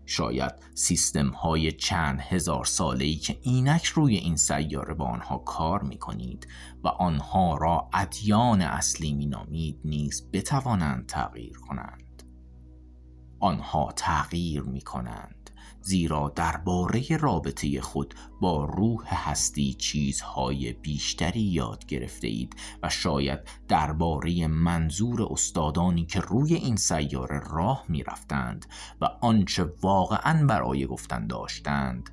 شاید 0.08 0.52
سیستم 0.74 1.30
های 1.30 1.72
چند 1.72 2.20
هزار 2.20 2.65
ساله 2.65 3.06
ای 3.06 3.15
که 3.15 3.38
اینک 3.41 3.86
روی 3.86 4.15
این 4.15 4.36
سیاره 4.36 4.93
با 4.93 5.06
آنها 5.06 5.38
کار 5.38 5.84
می 5.84 5.98
کنید 5.98 6.48
و 6.84 6.88
آنها 6.88 7.58
را 7.58 7.89
ادیان 7.93 8.62
اصلی 8.62 9.13
می 9.13 9.26
نامید 9.26 9.80
نیز 9.86 10.30
بتوانند 10.34 11.06
تغییر 11.06 11.58
کنند. 11.58 12.07
آنها 13.39 13.91
تغییر 13.95 14.62
می 14.62 14.82
کنند 14.82 15.38
زیرا 15.82 16.34
درباره 16.36 17.17
رابطه 17.17 17.82
خود 17.82 18.13
با 18.41 18.65
روح 18.65 19.30
هستی 19.30 19.73
چیزهای 19.73 20.73
بیشتری 20.73 21.41
یاد 21.41 21.86
گرفته 21.86 22.28
اید 22.28 22.56
و 22.84 22.89
شاید 22.89 23.39
درباره 23.67 24.47
منظور 24.47 25.28
استادانی 25.32 26.06
که 26.06 26.19
روی 26.19 26.54
این 26.54 26.76
سیاره 26.76 27.39
راه 27.39 27.86
می 27.89 28.04
رفتند 28.04 28.65
و 29.02 29.06
آنچه 29.21 29.63
واقعا 29.82 30.45
برای 30.45 30.86
گفتن 30.86 31.28
داشتند 31.28 32.10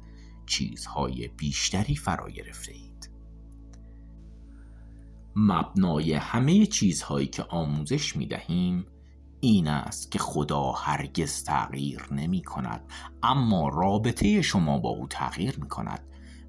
چیزهای 0.46 1.28
بیشتری 1.28 1.96
فرا 1.96 2.30
گرفته 2.30 2.72
اید 2.72 3.10
مبنای 5.36 6.12
همه 6.12 6.66
چیزهایی 6.66 7.26
که 7.26 7.42
آموزش 7.42 8.16
می 8.16 8.26
دهیم 8.26 8.86
این 9.44 9.68
است 9.68 10.10
که 10.10 10.18
خدا 10.18 10.72
هرگز 10.72 11.44
تغییر 11.44 12.06
نمی 12.10 12.42
کند 12.42 12.80
اما 13.22 13.68
رابطه 13.68 14.42
شما 14.42 14.78
با 14.78 14.88
او 14.88 15.06
تغییر 15.06 15.58
می 15.60 15.68
کند 15.68 16.00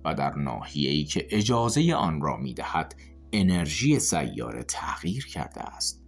و 0.06 0.16
در 0.16 0.34
ای 0.74 1.04
که 1.04 1.28
اجازه 1.30 1.94
آن 1.94 2.22
را 2.22 2.38
می 2.38 2.54
دهد 2.54 2.96
انرژی 3.34 4.00
سیاره 4.00 4.64
تغییر 4.64 5.28
کرده 5.28 5.62
است 5.62 6.04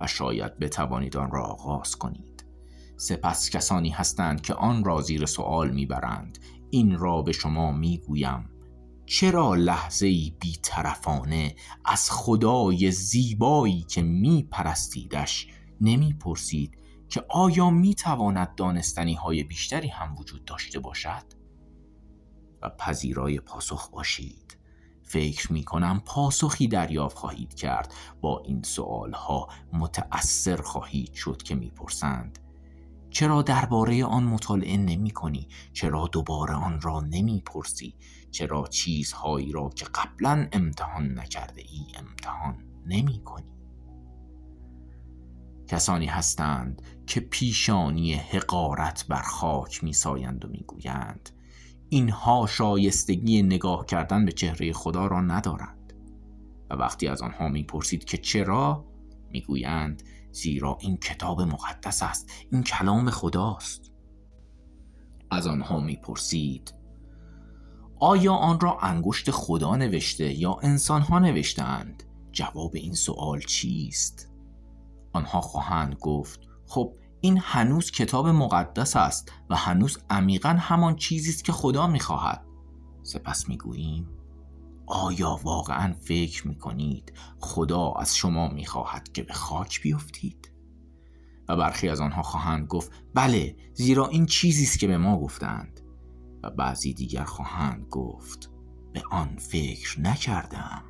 و 0.00 0.06
شاید 0.06 0.58
بتوانید 0.58 1.16
آن 1.16 1.30
را 1.30 1.44
آغاز 1.44 1.96
کنید. 1.96 2.44
سپس 2.96 3.50
کسانی 3.50 3.90
هستند 3.90 4.40
که 4.40 4.54
آن 4.54 4.84
را 4.84 5.00
زیر 5.00 5.26
سوال 5.26 5.70
می‌برند 5.70 6.38
این 6.70 6.98
را 6.98 7.22
به 7.22 7.32
شما 7.32 7.72
می‌گویم 7.72 8.50
چرا 9.06 9.54
لحظه 9.54 10.06
بیطرفانه 10.40 11.54
از 11.84 12.10
خدای 12.10 12.90
زیبایی 12.90 13.82
که 13.82 14.02
میپرستیدش 14.02 15.48
نمی‌پرسید 15.84 16.78
که 17.08 17.24
آیا 17.28 17.70
می‌تواند 17.70 18.54
دانستنی 18.54 19.14
های 19.14 19.44
بیشتری 19.44 19.88
هم 19.88 20.16
وجود 20.18 20.44
داشته 20.44 20.78
باشد؟ 20.78 21.24
و 22.62 22.70
پذیرای 22.70 23.40
پاسخ 23.40 23.90
باشید 23.90 24.58
فکر 25.02 25.52
می 25.52 25.64
کنم 25.64 26.02
پاسخی 26.06 26.68
دریافت 26.68 27.16
خواهید 27.16 27.54
کرد 27.54 27.94
با 28.20 28.42
این 28.44 28.62
سوال 28.62 29.12
ها 29.12 29.48
متأثر 29.72 30.62
خواهید 30.62 31.14
شد 31.14 31.42
که 31.42 31.54
می‌پرسند 31.54 32.38
چرا 33.10 33.42
درباره 33.42 34.04
آن 34.04 34.24
مطالعه 34.24 34.76
نمی 34.76 35.10
کنی؟ 35.10 35.48
چرا 35.72 36.08
دوباره 36.12 36.54
آن 36.54 36.80
را 36.80 37.00
نمی 37.00 37.42
پرسی؟ 37.46 37.94
چرا 38.30 38.66
چیزهایی 38.66 39.52
را 39.52 39.68
که 39.68 39.84
قبلا 39.94 40.48
امتحان 40.52 41.18
نکرده 41.18 41.62
ای 41.62 41.86
امتحان 41.98 42.64
نمی 42.86 43.24
کنی؟ 43.24 43.53
کسانی 45.68 46.06
هستند 46.06 46.82
که 47.06 47.20
پیشانی 47.20 48.14
حقارت 48.14 49.06
بر 49.08 49.22
خاک 49.22 49.84
میسایند 49.84 50.44
و 50.44 50.48
می‌گویند 50.48 51.30
اینها 51.88 52.46
شایستگی 52.46 53.42
نگاه 53.42 53.86
کردن 53.86 54.24
به 54.24 54.32
چهره 54.32 54.72
خدا 54.72 55.06
را 55.06 55.20
ندارند. 55.20 55.92
و 56.70 56.74
وقتی 56.74 57.08
از 57.08 57.22
آنها 57.22 57.48
می‌پرسید 57.48 58.04
که 58.04 58.18
چرا 58.18 58.84
می‌گویند 59.30 60.02
زیرا 60.30 60.78
این 60.80 60.96
کتاب 60.96 61.40
مقدس 61.40 62.02
است 62.02 62.30
این 62.52 62.62
کلام 62.62 63.10
خداست. 63.10 63.92
از 65.30 65.46
آنها 65.46 65.80
می‌پرسید 65.80 66.74
آیا 68.00 68.34
آن 68.34 68.60
را 68.60 68.78
انگشت 68.78 69.30
خدا 69.30 69.76
نوشته 69.76 70.40
یا 70.40 70.58
انسانها 70.62 71.18
نوشتهاند؟ 71.18 72.02
جواب 72.32 72.70
این 72.74 72.94
سوال 72.94 73.40
چیست؟ 73.40 74.33
آنها 75.14 75.40
خواهند 75.40 75.94
گفت 75.94 76.40
خب 76.66 76.94
این 77.20 77.38
هنوز 77.42 77.90
کتاب 77.90 78.28
مقدس 78.28 78.96
است 78.96 79.32
و 79.50 79.56
هنوز 79.56 79.98
عمیقا 80.10 80.48
همان 80.48 80.96
چیزی 80.96 81.30
است 81.30 81.44
که 81.44 81.52
خدا 81.52 81.86
می‌خواهد. 81.86 82.44
سپس 83.02 83.48
می‌گوییم 83.48 84.08
آیا 84.86 85.40
واقعا 85.42 85.94
فکر 86.00 86.48
می‌کنید 86.48 87.12
خدا 87.38 87.92
از 87.92 88.16
شما 88.16 88.48
می‌خواهد 88.48 89.12
که 89.12 89.22
به 89.22 89.32
خاک 89.34 89.82
بیفتید؟ 89.82 90.50
و 91.48 91.56
برخی 91.56 91.88
از 91.88 92.00
آنها 92.00 92.22
خواهند 92.22 92.66
گفت 92.66 92.92
بله 93.14 93.56
زیرا 93.74 94.08
این 94.08 94.26
چیزی 94.26 94.64
است 94.64 94.78
که 94.78 94.86
به 94.86 94.98
ما 94.98 95.20
گفتند. 95.20 95.80
و 96.42 96.50
بعضی 96.50 96.94
دیگر 96.94 97.24
خواهند 97.24 97.86
گفت 97.90 98.50
به 98.92 99.02
آن 99.10 99.36
فکر 99.36 100.00
نکردم. 100.00 100.82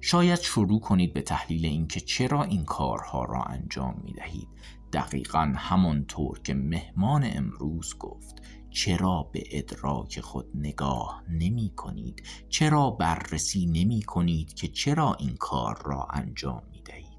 شاید 0.00 0.40
شروع 0.40 0.80
کنید 0.80 1.12
به 1.12 1.22
تحلیل 1.22 1.66
اینکه 1.66 2.00
چرا 2.00 2.42
این 2.42 2.64
کارها 2.64 3.24
را 3.24 3.42
انجام 3.42 4.00
می 4.04 4.12
دهید 4.12 4.48
دقیقا 4.92 5.52
همانطور 5.56 6.40
که 6.40 6.54
مهمان 6.54 7.30
امروز 7.34 7.98
گفت 7.98 8.42
چرا 8.70 9.30
به 9.32 9.42
ادراک 9.50 10.20
خود 10.20 10.46
نگاه 10.54 11.22
نمی 11.30 11.72
کنید 11.76 12.22
چرا 12.48 12.90
بررسی 12.90 13.66
نمی 13.66 14.02
کنید 14.02 14.54
که 14.54 14.68
چرا 14.68 15.14
این 15.14 15.36
کار 15.36 15.82
را 15.84 16.06
انجام 16.10 16.62
می 16.70 16.82
دهید 16.82 17.18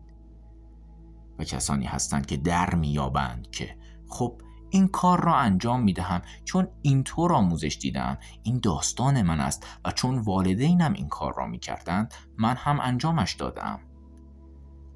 و 1.39 1.43
کسانی 1.43 1.85
هستند 1.85 2.25
که 2.25 2.37
در 2.37 2.75
میابند 2.75 3.51
که 3.51 3.77
خب 4.09 4.41
این 4.69 4.87
کار 4.87 5.23
را 5.23 5.35
انجام 5.35 5.83
می 5.83 5.93
دهم 5.93 6.21
چون 6.45 6.67
اینطور 6.81 7.33
آموزش 7.33 7.77
دیدم 7.81 8.17
این 8.43 8.59
داستان 8.59 9.21
من 9.21 9.39
است 9.39 9.67
و 9.85 9.91
چون 9.91 10.19
والدینم 10.19 10.93
این 10.93 11.07
کار 11.07 11.33
را 11.37 11.47
می 11.47 11.59
کردند 11.59 12.13
من 12.37 12.55
هم 12.55 12.79
انجامش 12.79 13.33
دادم. 13.33 13.79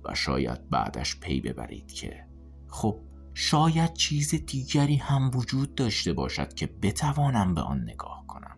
و 0.06 0.16
شاید 0.16 0.70
بعدش 0.70 1.20
پی 1.20 1.42
ببرید 1.42 1.92
که 1.92 2.28
خب 2.68 3.00
شاید 3.34 3.94
چیز 3.94 4.36
دیگری 4.46 4.96
هم 4.96 5.32
وجود 5.34 5.76
داشته 5.76 6.14
باشد 6.14 6.54
که 6.54 6.68
بتوانم 6.82 7.54
به 7.54 7.62
آن 7.62 7.82
نگاه 7.82 8.24
کنم. 8.28 8.58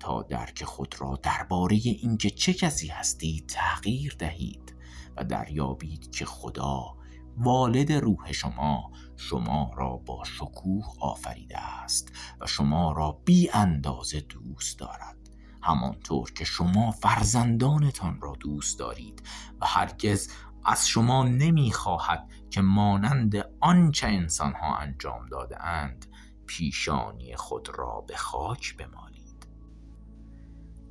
تا 0.00 0.22
درک 0.22 0.64
خود 0.64 0.94
را 0.98 1.18
درباره 1.22 1.76
اینکه 1.76 2.30
چه 2.30 2.52
کسی 2.54 2.88
هستی 2.88 3.44
تغییر 3.48 4.16
دهید 4.18 4.74
و 5.16 5.24
دریابید 5.24 6.10
که 6.10 6.24
خدا 6.24 6.98
والد 7.36 7.92
روح 7.92 8.32
شما 8.32 8.90
شما 9.20 9.70
را 9.76 9.96
با 9.96 10.24
شکوه 10.24 10.84
آفریده 11.00 11.58
است 11.58 12.12
و 12.40 12.46
شما 12.46 12.92
را 12.92 13.20
بی 13.24 13.50
اندازه 13.50 14.20
دوست 14.20 14.78
دارد. 14.78 15.16
همانطور 15.62 16.32
که 16.32 16.44
شما 16.44 16.90
فرزندانتان 16.90 18.20
را 18.20 18.36
دوست 18.40 18.78
دارید 18.78 19.22
و 19.60 19.66
هرگز 19.66 20.30
از 20.64 20.88
شما 20.88 21.24
نمی‌خواهد 21.24 22.30
که 22.50 22.60
مانند 22.60 23.36
آنچه 23.60 24.06
انسان 24.06 24.52
ها 24.52 24.76
انجام 24.76 25.26
داده 25.26 25.64
اند 25.64 26.06
پیشانی 26.46 27.36
خود 27.36 27.68
را 27.78 28.04
به 28.08 28.16
خاک 28.16 28.76
بمالید. 28.76 29.48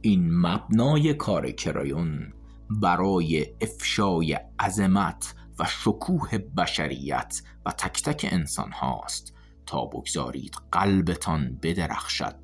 این 0.01 0.39
مبنای 0.39 1.13
کار 1.13 1.51
کرایون 1.51 2.33
برای 2.69 3.55
افشای 3.61 4.39
عظمت 4.59 5.35
و 5.59 5.65
شکوه 5.65 6.37
بشریت 6.37 7.41
و 7.65 7.71
تک 7.71 8.03
تک 8.03 8.27
انسان 8.31 8.71
هاست 8.71 9.33
تا 9.65 9.85
بگذارید 9.85 10.55
قلبتان 10.71 11.59
بدرخشد 11.63 12.35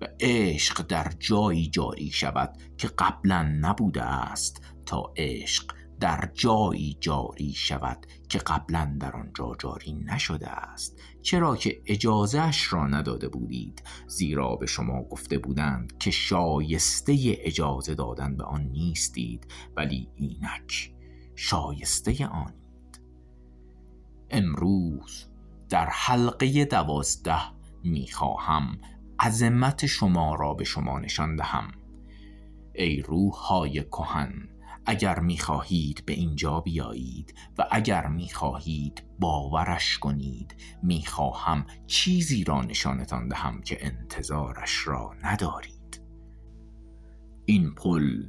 و 0.00 0.06
عشق 0.20 0.86
در 0.86 1.12
جایی 1.18 1.66
جاری 1.66 2.10
شود 2.10 2.58
که 2.78 2.88
قبلا 2.88 3.42
نبوده 3.42 4.02
است 4.02 4.64
تا 4.86 5.12
عشق 5.16 5.72
در 6.02 6.30
جایی 6.34 6.96
جاری 7.00 7.52
شود 7.52 8.06
که 8.28 8.38
قبلا 8.38 8.96
در 9.00 9.16
آنجا 9.16 9.56
جاری 9.58 9.92
نشده 9.92 10.48
است. 10.48 11.00
چرا 11.22 11.56
که 11.56 11.82
اجازهش 11.86 12.72
را 12.72 12.86
نداده 12.86 13.28
بودید 13.28 13.82
زیرا 14.06 14.56
به 14.56 14.66
شما 14.66 15.02
گفته 15.02 15.38
بودند 15.38 15.98
که 15.98 16.10
شایسته 16.10 17.16
اجازه 17.22 17.94
دادن 17.94 18.36
به 18.36 18.44
آن 18.44 18.62
نیستید 18.62 19.46
ولی 19.76 20.08
اینک. 20.14 20.91
شایسته 21.34 22.26
آنید 22.26 23.00
امروز 24.30 25.26
در 25.68 25.88
حلقه 25.90 26.64
دوازده 26.64 27.42
می‌خواهم 27.84 28.78
عظمت 29.20 29.86
شما 29.86 30.34
را 30.34 30.54
به 30.54 30.64
شما 30.64 30.98
نشان 30.98 31.36
دهم. 31.36 31.72
ای 32.74 33.00
روح 33.00 33.32
های 33.32 33.82
کهن 33.82 34.48
اگر 34.86 35.20
می‌خواهید 35.20 36.02
به 36.06 36.12
اینجا 36.12 36.60
بیایید 36.60 37.34
و 37.58 37.68
اگر 37.70 38.06
می‌خواهید 38.06 39.02
باورش 39.20 39.98
کنید 39.98 40.56
می‌خواهم 40.82 41.66
چیزی 41.86 42.44
را 42.44 42.62
نشانتان 42.62 43.28
دهم 43.28 43.62
که 43.62 43.86
انتظارش 43.86 44.86
را 44.88 45.14
ندارید. 45.22 46.02
این 47.44 47.74
پل 47.74 48.22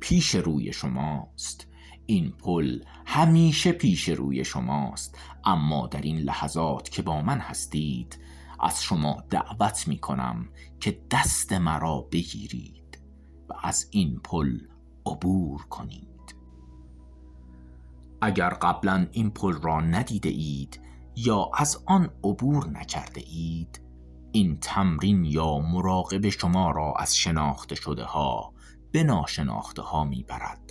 پیش 0.00 0.34
روی 0.34 0.72
شماست. 0.72 1.69
این 2.10 2.30
پل 2.30 2.80
همیشه 3.06 3.72
پیش 3.72 4.08
روی 4.08 4.44
شماست 4.44 5.18
اما 5.44 5.86
در 5.86 6.00
این 6.00 6.16
لحظات 6.16 6.88
که 6.88 7.02
با 7.02 7.22
من 7.22 7.38
هستید 7.38 8.18
از 8.60 8.82
شما 8.82 9.24
دعوت 9.30 9.88
می 9.88 9.98
کنم 9.98 10.48
که 10.80 11.02
دست 11.10 11.52
مرا 11.52 12.00
بگیرید 12.12 12.98
و 13.48 13.52
از 13.62 13.88
این 13.90 14.20
پل 14.24 14.58
عبور 15.06 15.62
کنید. 15.62 16.36
اگر 18.22 18.50
قبلا 18.50 19.06
این 19.12 19.30
پل 19.30 19.52
را 19.52 19.80
ندیده 19.80 20.28
اید 20.28 20.80
یا 21.16 21.50
از 21.54 21.82
آن 21.86 22.10
عبور 22.24 22.68
نکرده 22.68 23.20
اید 23.26 23.80
این 24.32 24.58
تمرین 24.60 25.24
یا 25.24 25.58
مراقب 25.58 26.28
شما 26.28 26.70
را 26.70 26.94
از 26.98 27.16
شناخته 27.16 27.74
شده 27.74 28.04
ها 28.04 28.52
به 28.92 29.04
ناشناخته 29.04 29.82
ها 29.82 30.04
می 30.04 30.22
برد 30.22 30.69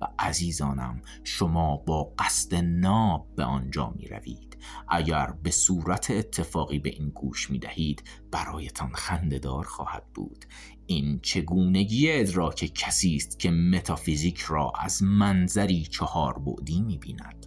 و 0.00 0.06
عزیزانم 0.18 1.02
شما 1.24 1.76
با 1.76 2.12
قصد 2.18 2.54
ناب 2.54 3.26
به 3.36 3.44
آنجا 3.44 3.90
می 3.96 4.08
روید 4.08 4.56
اگر 4.88 5.34
به 5.42 5.50
صورت 5.50 6.10
اتفاقی 6.10 6.78
به 6.78 6.90
این 6.90 7.08
گوش 7.08 7.50
می 7.50 7.58
دهید 7.58 8.02
برایتان 8.30 8.92
خندهدار 8.92 9.64
خواهد 9.64 10.04
بود. 10.14 10.44
این 10.86 11.20
چگونگی 11.22 12.12
ادراک 12.12 12.72
کسی 12.74 13.16
است 13.16 13.38
که 13.38 13.50
متافیزیک 13.50 14.38
را 14.38 14.72
از 14.80 15.02
منظری 15.02 15.82
چهار 15.82 16.38
بعدی 16.38 16.80
می 16.80 16.98
بیند 16.98 17.46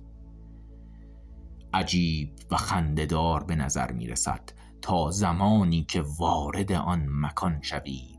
عجیب 1.74 2.30
و 2.52 2.58
خندهدار 2.58 3.44
به 3.44 3.56
نظر 3.56 3.92
می 3.92 4.08
رسد 4.08 4.50
تا 4.82 5.12
زمانی 5.12 5.84
که 5.84 6.02
وارد 6.18 6.72
آن 6.72 7.06
مکان 7.10 7.62
شوید. 7.62 8.13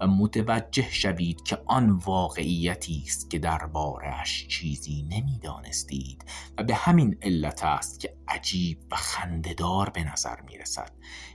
و 0.00 0.06
متوجه 0.06 0.90
شوید 0.90 1.42
که 1.42 1.58
آن 1.66 1.90
واقعیتی 1.90 3.02
است 3.06 3.30
که 3.30 3.38
دربارهاش 3.38 4.46
چیزی 4.48 5.02
نمی‌دانستید 5.02 6.24
و 6.58 6.62
به 6.62 6.74
همین 6.74 7.16
علت 7.22 7.64
است 7.64 8.00
که 8.00 8.16
عجیب 8.28 8.78
و 8.90 8.96
خندهدار 8.96 9.90
به 9.90 10.04
نظر 10.12 10.40
می 10.40 10.58
رسد 10.58 10.92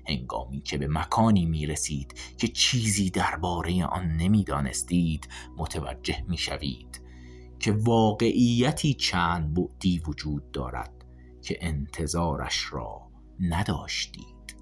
هنگامی 0.08 0.62
که 0.62 0.78
به 0.78 0.88
مکانی 0.88 1.46
می 1.46 1.66
رسید 1.66 2.20
که 2.38 2.48
چیزی 2.48 3.10
درباره 3.10 3.86
آن 3.86 4.08
نمی‌دانستید 4.08 5.28
متوجه 5.58 6.24
می 6.28 6.38
شوید 6.38 7.02
که 7.60 7.72
واقعیتی 7.72 8.94
چند 8.94 9.54
بعدی 9.54 10.00
وجود 10.00 10.52
دارد 10.52 11.06
که 11.42 11.58
انتظارش 11.62 12.74
را 12.74 13.02
نداشتید. 13.40 14.56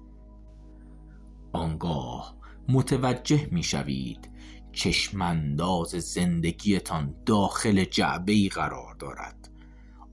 آنگاه 1.52 2.41
متوجه 2.68 3.48
می 3.50 3.62
شوید 3.62 4.30
چشمانداز 4.72 5.88
زندگیتان 5.88 7.14
داخل 7.26 7.84
جعبه 7.84 8.48
قرار 8.48 8.94
دارد. 8.94 9.48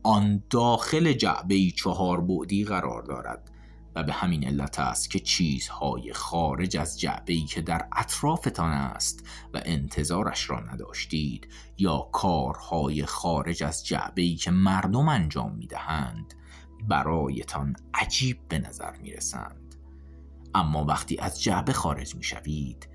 آن 0.03 0.43
داخل 0.49 1.13
جعبه 1.13 1.71
چهار 1.71 2.21
بعدی 2.21 2.63
قرار 2.65 3.03
دارد 3.03 3.51
و 3.95 4.03
به 4.03 4.13
همین 4.13 4.43
علت 4.47 4.79
است 4.79 5.09
که 5.09 5.19
چیزهای 5.19 6.13
خارج 6.13 6.77
از 6.77 6.99
جعبه 6.99 7.35
که 7.35 7.61
در 7.61 7.87
اطرافتان 7.97 8.71
است 8.71 9.27
و 9.53 9.61
انتظارش 9.65 10.49
را 10.49 10.59
نداشتید 10.59 11.47
یا 11.77 12.09
کارهای 12.11 13.05
خارج 13.05 13.63
از 13.63 13.85
جعبه 13.85 14.35
که 14.35 14.51
مردم 14.51 15.07
انجام 15.09 15.55
می 15.55 15.67
دهند 15.67 16.33
برایتان 16.87 17.75
عجیب 17.93 18.37
به 18.49 18.59
نظر 18.59 18.97
می 18.97 19.11
رسند 19.11 19.68
اما 20.55 20.85
وقتی 20.85 21.17
از 21.17 21.41
جعبه 21.41 21.73
خارج 21.73 22.15
می 22.15 22.23
شوید 22.23 22.89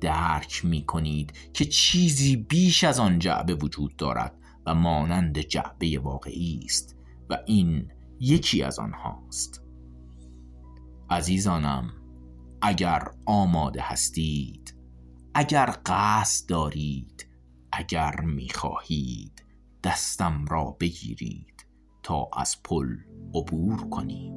درک 0.00 0.64
می 0.64 0.84
کنید 0.86 1.32
که 1.52 1.64
چیزی 1.64 2.36
بیش 2.36 2.84
از 2.84 3.00
آن 3.00 3.18
جعبه 3.18 3.54
وجود 3.54 3.96
دارد 3.96 4.34
و 4.66 4.74
مانند 4.74 5.38
جعبه 5.38 5.98
واقعی 5.98 6.60
است 6.64 6.96
و 7.30 7.38
این 7.46 7.92
یکی 8.20 8.62
از 8.62 8.78
آنهاست. 8.78 9.62
عزیزانم 11.10 11.90
اگر 12.62 13.08
آماده 13.26 13.82
هستید 13.82 14.76
اگر 15.34 15.74
قصد 15.86 16.48
دارید 16.48 17.26
اگر 17.72 18.14
خواهید 18.54 19.44
دستم 19.84 20.44
را 20.44 20.76
بگیرید 20.80 21.66
تا 22.02 22.28
از 22.36 22.62
پل 22.62 22.96
عبور 23.34 23.88
کنیم. 23.88 24.32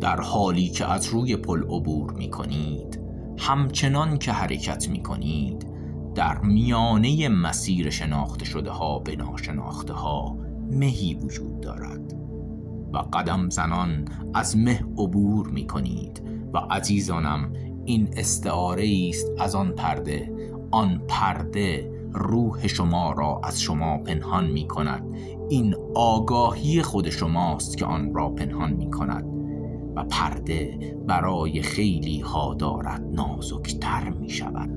در 0.00 0.20
حالی 0.20 0.68
که 0.68 0.92
از 0.92 1.06
روی 1.06 1.36
پل 1.36 1.62
عبور 1.62 2.12
می 2.12 2.30
کنید 2.30 3.00
همچنان 3.38 4.18
که 4.18 4.32
حرکت 4.32 4.88
می 4.88 5.02
کنید 5.02 5.66
در 6.14 6.38
میانه 6.38 7.28
مسیر 7.28 7.90
شناخته 7.90 8.44
شده 8.44 8.70
ها 8.70 8.98
به 8.98 9.16
ناشناخته 9.16 9.92
ها 9.92 10.38
مهی 10.70 11.14
وجود 11.14 11.60
دارد 11.60 12.14
و 12.92 12.98
قدم 12.98 13.50
زنان 13.50 14.04
از 14.34 14.56
مه 14.56 14.84
عبور 14.98 15.48
می 15.48 15.66
کنید 15.66 16.22
و 16.54 16.58
عزیزانم 16.58 17.52
این 17.84 18.08
استعاره 18.16 19.08
است 19.08 19.26
از 19.38 19.54
آن 19.54 19.72
پرده. 19.72 20.32
آن 20.70 21.02
پرده 21.08 21.92
روح 22.12 22.66
شما 22.66 23.12
را 23.12 23.40
از 23.44 23.60
شما 23.60 23.98
پنهان 23.98 24.50
می 24.50 24.68
کند 24.68 25.04
این 25.48 25.74
آگاهی 25.94 26.82
خود 26.82 27.10
شماست 27.10 27.76
که 27.76 27.84
آن 27.84 28.14
را 28.14 28.28
پنهان 28.30 28.72
می 28.72 28.90
کند 28.90 29.39
پرده 30.04 30.78
برای 31.06 31.62
خیلی 31.62 32.20
ها 32.20 32.54
دارد 32.54 33.04
نازکتر 33.12 34.10
می 34.10 34.30
شود. 34.30 34.70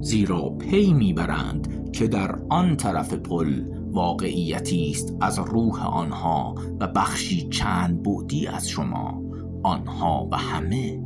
زیرا 0.00 0.48
پی 0.48 0.92
می‌برند 0.92 1.90
که 1.92 2.06
در 2.06 2.38
آن 2.48 2.76
طرف 2.76 3.14
پل 3.14 3.64
واقعیتی 3.90 4.90
است 4.90 5.16
از 5.20 5.38
روح 5.38 5.86
آنها 5.86 6.54
و 6.80 6.88
بخشی 6.88 7.48
چند 7.48 8.02
بودی 8.02 8.46
از 8.46 8.68
شما 8.68 9.22
آنها 9.62 10.28
و 10.32 10.36
همه. 10.36 11.02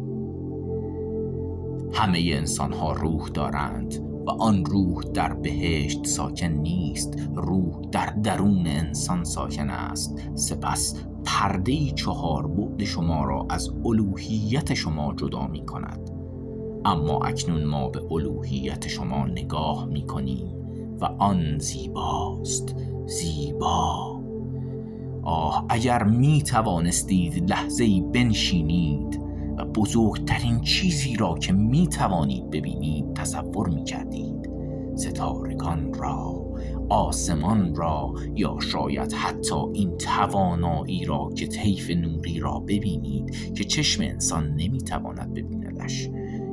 همه 1.92 2.18
انسان 2.32 2.72
ها 2.72 2.92
روح 2.92 3.28
دارند 3.28 4.07
و 4.28 4.30
آن 4.30 4.64
روح 4.64 5.02
در 5.14 5.32
بهشت 5.32 6.06
ساکن 6.06 6.46
نیست 6.46 7.14
روح 7.34 7.80
در 7.92 8.06
درون 8.06 8.66
انسان 8.66 9.24
ساکن 9.24 9.70
است. 9.70 10.30
سپس 10.34 11.04
پرده 11.24 11.90
چهار 11.90 12.46
بعد 12.46 12.84
شما 12.84 13.24
را 13.24 13.46
از 13.50 13.70
الوهیت 13.84 14.74
شما 14.74 15.14
جدا 15.14 15.46
می 15.46 15.66
کند 15.66 16.10
اما 16.84 17.18
اکنون 17.18 17.64
ما 17.64 17.88
به 17.88 18.12
الوهیت 18.12 18.88
شما 18.88 19.26
نگاه 19.26 19.86
می 19.86 20.06
کنیم 20.06 20.46
و 21.00 21.04
آن 21.04 21.58
زیباست 21.58 22.76
زیبا. 23.06 24.18
آه 25.22 25.66
اگر 25.68 26.02
می 26.02 26.42
توانستید 26.42 27.50
لحظه 27.50 28.00
بنشینید 28.00 29.27
بزرگترین 29.78 30.60
چیزی 30.60 31.16
را 31.16 31.34
که 31.34 31.52
می 31.52 31.86
توانید 31.86 32.50
ببینید 32.50 33.14
تصور 33.14 33.68
می 33.68 33.84
کردید 33.84 34.50
ستارگان 34.94 35.94
را 35.94 36.44
آسمان 36.88 37.74
را 37.74 38.14
یا 38.34 38.56
شاید 38.60 39.12
حتی 39.12 39.54
این 39.72 39.96
توانایی 39.96 41.04
را 41.04 41.30
که 41.36 41.46
طیف 41.46 41.90
نوری 41.90 42.40
را 42.40 42.58
ببینید 42.58 43.54
که 43.54 43.64
چشم 43.64 44.02
انسان 44.02 44.54
نمی‌تواند 44.54 45.34
ببیندش 45.34 46.08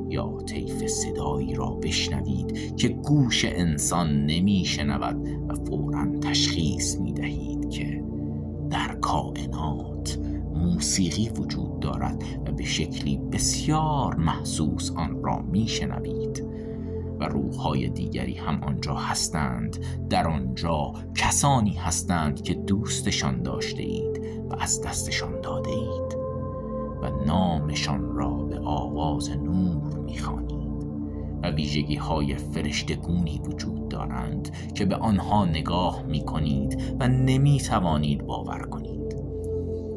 یا 0.08 0.38
طیف 0.46 0.86
صدایی 0.86 1.54
را 1.54 1.70
بشنوید 1.70 2.76
که 2.76 2.88
گوش 2.88 3.44
انسان 3.44 4.26
نمیشنود 4.26 5.28
و 5.48 5.54
فورا 5.54 6.18
تشخیص 6.20 6.98
می‌دهید 6.98 7.70
که 7.70 8.04
در 8.70 8.94
کائنات 8.94 9.95
موسیقی 10.66 11.28
وجود 11.28 11.80
دارد 11.80 12.24
و 12.46 12.52
به 12.52 12.64
شکلی 12.64 13.16
بسیار 13.16 14.14
محسوس 14.14 14.90
آن 14.96 15.22
را 15.22 15.42
میشنوید. 15.42 16.44
و 17.20 17.24
روحهای 17.24 17.88
دیگری 17.88 18.34
هم 18.34 18.62
آنجا 18.62 18.94
هستند. 18.94 19.78
در 20.10 20.28
آنجا 20.28 20.92
کسانی 21.14 21.74
هستند 21.74 22.42
که 22.42 22.54
دوستشان 22.54 23.42
داشته 23.42 23.82
اید 23.82 24.20
و 24.50 24.56
از 24.60 24.82
دستشان 24.82 25.40
داده 25.40 25.70
اید 25.70 26.16
و 27.02 27.24
نامشان 27.26 28.16
را 28.16 28.30
به 28.30 28.58
آواز 28.58 29.30
نور 29.30 29.98
می‌خوانید. 29.98 30.56
و 31.42 31.50
ویژگی 31.50 31.96
های 31.96 32.36
فرشتگونی 32.36 33.40
وجود 33.44 33.88
دارند 33.88 34.50
که 34.74 34.84
به 34.84 34.96
آنها 34.96 35.44
نگاه 35.44 36.02
می 36.02 36.24
کنید 36.24 36.96
و 37.00 37.08
نمی 37.08 37.58
توانید 37.58 38.26
باور 38.26 38.62
کنید. 38.62 38.95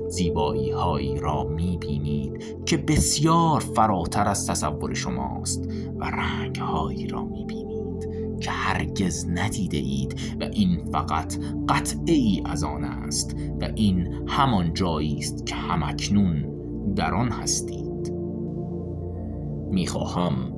زیبایی 0.10 0.72
هایی 0.72 1.20
را 1.20 1.44
می 1.44 1.78
بینید 1.78 2.66
که 2.66 2.78
بسیار 2.78 3.60
فراتر 3.60 4.28
از 4.28 4.48
تصور 4.48 4.94
شماست 4.94 5.70
و 6.00 6.04
رنگ 6.04 6.56
هایی 6.56 7.08
را 7.08 7.26
می 7.26 7.46
بینید 7.46 8.10
که 8.40 8.52
هرگز 8.52 9.28
ندیده 9.30 9.78
اید 9.78 10.20
و 10.40 10.44
این 10.44 10.86
فقط 10.92 11.38
قطعه 11.70 12.14
ای 12.14 12.42
از 12.46 12.64
آن 12.64 12.84
است 12.84 13.36
و 13.62 13.68
این 13.76 14.24
همان 14.28 14.74
جایی 14.74 15.18
است 15.18 15.46
که 15.46 15.56
همکنون 15.56 16.46
در 16.96 17.14
آن 17.14 17.32
هستید. 17.32 18.14
می‌خواهم 19.72 20.54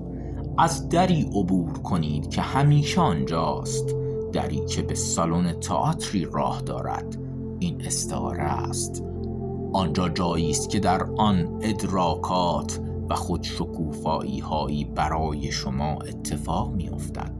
از 0.58 0.90
دری 0.90 1.22
عبور 1.22 1.74
کنید 1.74 2.30
که 2.30 2.42
همیشه 2.42 3.02
آنجاست 3.02 3.96
دری 4.34 4.66
که 4.66 4.82
به 4.82 4.96
سالن 4.96 5.60
تئاتری 5.60 6.28
راه 6.32 6.62
دارد. 6.62 7.18
این 7.60 7.82
استعاره 7.86 8.44
است. 8.44 9.11
آنجا 9.74 10.10
جایی 10.10 10.50
است 10.50 10.70
که 10.70 10.80
در 10.80 11.04
آن 11.04 11.60
ادراکات 11.62 12.80
و 13.10 13.16
خود 13.16 13.44
شکوفایی 13.44 14.40
هایی 14.40 14.86
برای 14.86 15.52
شما 15.52 15.94
اتفاق 15.94 16.74
می 16.74 16.90
افتد. 16.90 17.32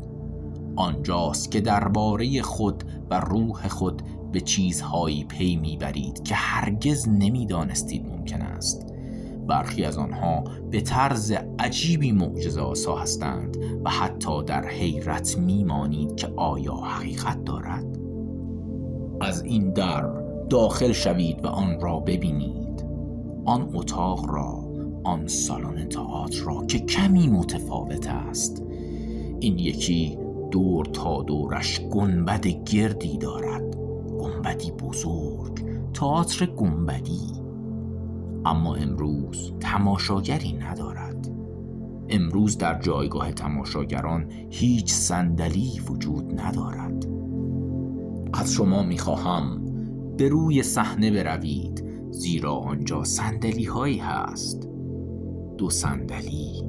آنجاست 0.76 1.52
که 1.52 1.62
درباره 1.62 2.42
خود 2.42 2.84
و 3.10 3.20
روح 3.20 3.68
خود 3.68 4.02
به 4.32 4.42
چیزهایی 4.42 5.24
پی 5.24 5.56
می‌برید 5.56 6.24
که 6.24 6.36
هرگز 6.36 7.10
نمی‌دانستید 7.10 8.10
ممکن 8.10 8.42
است 8.42 8.94
برخی 9.48 9.84
از 9.84 9.98
آنها 9.98 10.44
به 10.72 10.82
طرز 10.82 11.34
عجیبی 11.60 12.12
معجزه 12.12 12.62
آسا 12.62 12.96
هستند 12.96 13.58
و 13.84 13.90
حتی 13.90 14.44
در 14.44 14.68
حیرت 14.68 15.38
میمانید 15.38 16.16
که 16.16 16.28
آیا 16.38 16.76
حقیقت 16.76 17.44
دارد 17.44 17.98
از 19.22 19.44
این 19.44 19.74
در 19.74 20.21
داخل 20.52 20.92
شوید 20.92 21.46
و 21.46 21.48
آن 21.48 21.80
را 21.80 22.00
ببینید. 22.00 22.86
آن 23.46 23.70
اتاق 23.74 24.26
را 24.30 24.72
آن 25.04 25.28
سالن 25.28 25.90
تئاتر 25.90 26.44
را 26.44 26.66
که 26.66 26.80
کمی 26.80 27.28
متفاوت 27.28 28.08
است. 28.08 28.64
این 29.40 29.60
یکی 29.60 30.18
دور 30.52 30.86
تا 30.86 31.24
دورش 31.24 31.80
گنبد 31.80 32.48
گردی 32.48 33.18
دارد. 33.18 33.76
گنبدی 34.20 34.72
بزرگ 34.72 35.60
تئاتر 35.94 36.46
گنبدی. 36.46 37.32
اما 38.46 38.76
امروز 38.76 39.52
تماشاگری 39.60 40.54
ندارد. 40.54 41.32
امروز 42.10 42.58
در 42.58 42.80
جایگاه 42.82 43.32
تماشاگران 43.32 44.26
هیچ 44.50 44.92
صندلی 44.92 45.82
وجود 45.90 46.42
ندارد. 46.42 47.08
از 48.34 48.54
شما 48.54 48.84
می‌خواهم 48.84 49.61
به 50.22 50.30
روی 50.30 50.64
صحنه 50.64 51.12
بروید 51.12 51.84
زیرا 52.12 52.54
آنجا 52.56 53.04
صندلی 53.04 53.64
هایی 53.64 53.98
هست. 53.98 54.70
دو 55.58 55.70
صندلی 55.70 56.64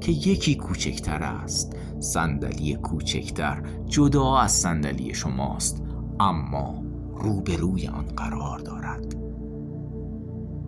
که 0.00 0.12
یکی 0.12 0.54
کوچکتر 0.54 1.22
است. 1.22 1.76
صندلی 1.98 2.74
کوچکتر 2.74 3.62
جدا 3.86 4.36
از 4.38 4.52
صندلی 4.52 5.14
شماست 5.14 5.82
اما 6.20 6.84
روبروی 7.14 7.86
آن 7.86 8.04
قرار 8.04 8.58
دارد. 8.58 9.16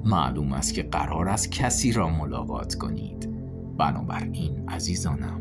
معلوم 0.05 0.53
است 0.53 0.75
که 0.75 0.83
قرار 0.83 1.29
است 1.29 1.53
کسی 1.53 1.93
را 1.93 2.09
ملاقات 2.09 2.75
کنید. 2.75 3.31
بنابراین 3.79 4.69
عزیزانم 4.69 5.41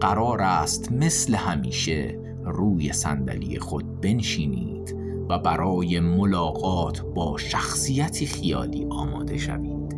قرار 0.00 0.42
است 0.42 0.92
مثل 0.92 1.34
همیشه 1.34 2.18
روی 2.44 2.92
صندلی 2.92 3.58
خود 3.58 4.00
بنشینید. 4.00 5.01
و 5.28 5.38
برای 5.38 6.00
ملاقات 6.00 7.02
با 7.14 7.38
شخصیتی 7.38 8.26
خیالی 8.26 8.86
آماده 8.90 9.38
شوید. 9.38 9.96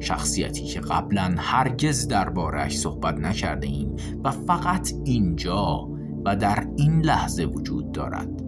شخصیتی 0.00 0.64
که 0.64 0.80
قبلا 0.80 1.34
هرگز 1.38 2.08
دربارهش 2.08 2.78
صحبت 2.78 3.14
نکرده 3.14 3.66
ایم 3.66 3.96
و 4.24 4.30
فقط 4.30 4.92
اینجا 5.04 5.88
و 6.24 6.36
در 6.36 6.66
این 6.76 7.00
لحظه 7.00 7.44
وجود 7.44 7.92
دارد. 7.92 8.42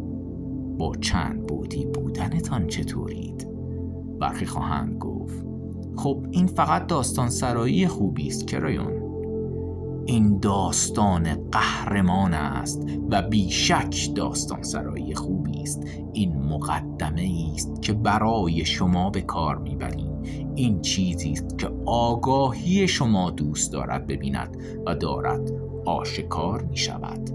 با 0.79 0.93
چند 1.01 1.47
بودی 1.47 1.87
بودنتان 1.87 2.67
چطورید؟ 2.67 3.49
برخی 4.21 4.47
خواهند 4.47 4.99
گفت 4.99 5.45
خب 5.97 6.27
این 6.31 6.47
فقط 6.47 6.87
داستان 6.87 7.29
سرایی 7.29 7.87
خوبی 7.87 8.27
است 8.27 8.47
کرایون 8.47 9.05
این 10.07 10.39
داستان 10.39 11.35
قهرمان 11.51 12.35
است 12.35 12.87
و 13.11 13.23
بیشک 13.23 14.11
داستان 14.15 14.63
سرایی 14.63 15.15
خوبی 15.15 15.44
است 15.65 15.83
این 16.13 16.37
مقدمه 16.37 17.51
است 17.55 17.83
که 17.83 17.93
برای 17.93 18.65
شما 18.65 19.11
به 19.11 19.21
کار 19.21 19.59
می‌بریم. 19.59 20.23
این 20.55 20.81
چیزی 20.81 21.33
است 21.33 21.59
که 21.59 21.71
آگاهی 21.87 22.89
شما 22.89 23.31
دوست 23.31 23.73
دارد 23.73 24.07
ببیند 24.07 24.57
و 24.87 24.95
دارد 24.95 25.51
آشکار 25.85 26.63
می 26.63 26.77
شود 26.77 27.31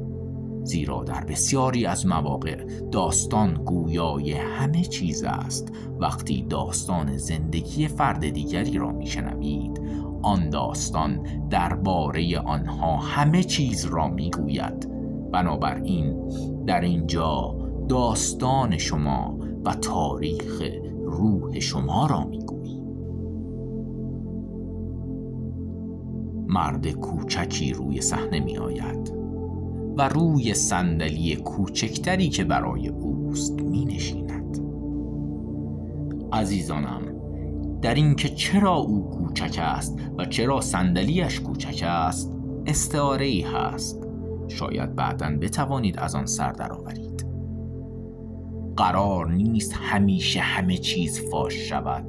زیرا 0.63 1.03
در 1.03 1.23
بسیاری 1.23 1.85
از 1.85 2.05
مواقع 2.05 2.65
داستان 2.91 3.53
گویای 3.53 4.31
همه 4.31 4.83
چیز 4.83 5.23
است. 5.23 5.71
وقتی 5.99 6.41
داستان 6.41 7.17
زندگی 7.17 7.87
فرد 7.87 8.29
دیگری 8.29 8.77
را 8.77 8.91
میشنوید 8.91 9.81
آن 10.21 10.49
داستان 10.49 11.19
درباره 11.49 12.39
آنها 12.39 12.97
همه 12.97 13.43
چیز 13.43 13.85
را 13.85 14.07
می‌گوید. 14.07 14.89
بنابراین 15.31 16.27
در 16.65 16.81
اینجا 16.81 17.55
داستان 17.89 18.77
شما 18.77 19.39
و 19.65 19.73
تاریخ 19.73 20.61
روح 21.05 21.59
شما 21.59 22.07
را 22.07 22.23
می‌گوییم 22.23 22.85
مرد 26.47 26.91
کوچکی 26.91 27.73
روی 27.73 28.01
صحنه 28.01 28.39
می 28.39 28.57
آید 28.57 29.13
و 29.97 30.09
روی 30.09 30.53
صندلی 30.53 31.35
کوچکتری 31.35 32.29
که 32.29 32.43
برای 32.43 32.87
اوست 32.87 33.61
می 33.61 33.85
نشیند 33.85 34.59
عزیزانم 36.33 37.01
در 37.81 37.93
اینکه 37.93 38.29
چرا 38.29 38.75
او 38.75 39.09
کوچک 39.09 39.59
است 39.61 39.99
و 40.17 40.25
چرا 40.25 40.61
صندلیاش 40.61 41.39
کوچک 41.39 41.83
است 41.87 42.35
استعاره 42.65 43.25
ای 43.25 43.41
هست. 43.41 44.07
شاید 44.47 44.95
بعدا 44.95 45.37
بتوانید 45.41 45.99
از 45.99 46.15
آن 46.15 46.25
سر 46.25 46.51
درآورید. 46.51 47.08
قرار 48.79 49.31
نیست 49.31 49.73
همیشه 49.73 50.39
همه 50.39 50.77
چیز 50.77 51.29
فاش 51.31 51.53
شود. 51.53 52.05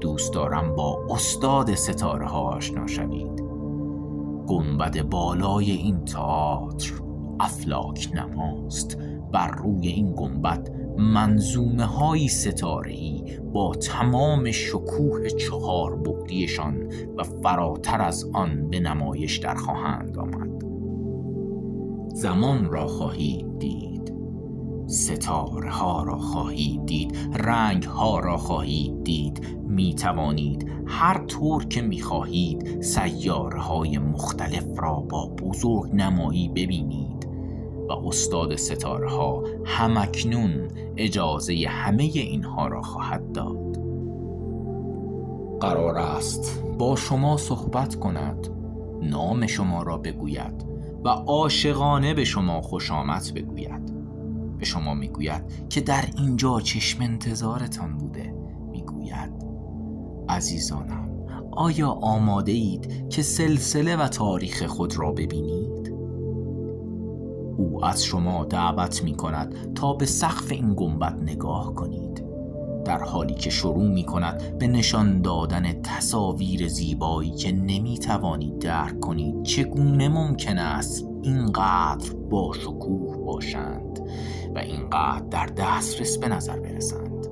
دوست 0.00 0.34
دارم 0.34 0.74
با 0.74 1.06
استاد 1.10 1.74
ستاره 1.74 2.26
ها 2.26 2.40
آشنا 2.40 2.86
شوید. 2.86 3.40
گنبد 4.46 5.02
بالای 5.02 5.70
این 5.70 6.04
تئاتر 6.04 6.92
افلاک 7.40 8.08
نماست. 8.14 8.98
بر 9.32 9.50
روی 9.50 9.88
این 9.88 10.14
گنبد 10.16 10.70
منظومه 10.98 11.84
های 11.84 12.28
ستاره 12.28 12.94
با 13.52 13.74
تمام 13.74 14.50
شکوه 14.50 15.28
چهار 15.28 15.96
بودیشان 15.96 16.92
و 17.16 17.22
فراتر 17.22 18.00
از 18.00 18.30
آن 18.32 18.70
به 18.70 18.80
نمایش 18.80 19.38
در 19.38 19.54
خواهند 19.54 20.18
آمد. 20.18 20.64
زمان 22.14 22.70
را 22.70 22.86
خواهید 22.86 23.58
دید. 23.58 24.13
ستاره 24.86 25.70
ها 25.70 26.02
را 26.02 26.18
خواهید 26.18 26.86
دید 26.86 27.16
رنگ 27.34 27.84
ها 27.84 28.18
را 28.18 28.36
خواهید 28.36 29.04
دید. 29.04 29.46
می 29.68 29.94
توانید 29.94 30.70
هر 30.86 31.24
طور 31.26 31.64
که 31.64 31.82
می 31.82 32.00
خواهید 32.00 32.80
سیاره 32.82 33.60
های 33.60 33.98
مختلف 33.98 34.64
را 34.76 34.94
با 34.94 35.26
بزرگ 35.26 35.94
نمایی 35.94 36.48
ببینید. 36.48 37.28
و 37.88 37.92
استاد 37.92 38.56
ستاره 38.56 39.10
ها 39.10 39.42
همکنون 39.64 40.68
اجازه 40.96 41.66
همه 41.68 42.02
اینها 42.02 42.68
را 42.68 42.82
خواهد 42.82 43.32
داد. 43.32 43.78
قرار 45.60 45.98
است 45.98 46.62
با 46.78 46.96
شما 46.96 47.36
صحبت 47.36 47.94
کند 47.94 48.48
نام 49.02 49.46
شما 49.46 49.82
را 49.82 49.98
بگوید 49.98 50.64
و 51.04 51.08
عاشقانه 51.08 52.14
به 52.14 52.24
شما 52.24 52.60
خوش 52.60 52.90
آمد 52.90 53.22
بگوید. 53.34 53.93
به 54.58 54.64
شما 54.64 54.94
می‌گوید 54.94 55.68
که 55.68 55.80
در 55.80 56.04
اینجا 56.18 56.60
چشم 56.60 57.02
انتظارتان 57.02 57.98
بوده. 57.98 58.34
می‌گوید 58.70 59.30
عزیزانم 60.28 61.10
آیا 61.52 61.88
آماده 61.88 62.52
اید 62.52 63.08
که 63.08 63.22
سلسله 63.22 63.96
و 63.96 64.08
تاریخ 64.08 64.62
خود 64.62 64.98
را 64.98 65.12
ببینید؟ 65.12 65.94
او 67.56 67.84
از 67.84 68.04
شما 68.04 68.44
دعوت 68.44 69.04
می 69.04 69.14
کند 69.14 69.74
تا 69.74 69.92
به 69.92 70.06
سقف 70.06 70.52
این 70.52 70.74
گنبد 70.76 71.22
نگاه 71.22 71.74
کنید. 71.74 72.24
در 72.84 72.98
حالی 72.98 73.34
که 73.34 73.50
شروع 73.50 73.88
می 73.88 74.04
کند 74.04 74.58
به 74.58 74.66
نشان 74.66 75.22
دادن 75.22 75.82
تصاویر 75.82 76.68
زیبایی 76.68 77.30
که 77.30 77.52
نمی 77.52 77.98
توانید 77.98 78.58
درک 78.58 79.00
کنید 79.00 79.42
چگونه 79.42 80.08
ممکن 80.08 80.58
است 80.58 81.04
اینقدر 81.22 82.12
با 82.30 82.52
شکوه 82.52 83.16
باشند؟ 83.16 84.00
و 84.54 84.58
اینقدر 84.58 85.24
در 85.30 85.46
دسترس 85.46 86.18
به 86.18 86.28
نظر 86.28 86.60
برسند. 86.60 87.26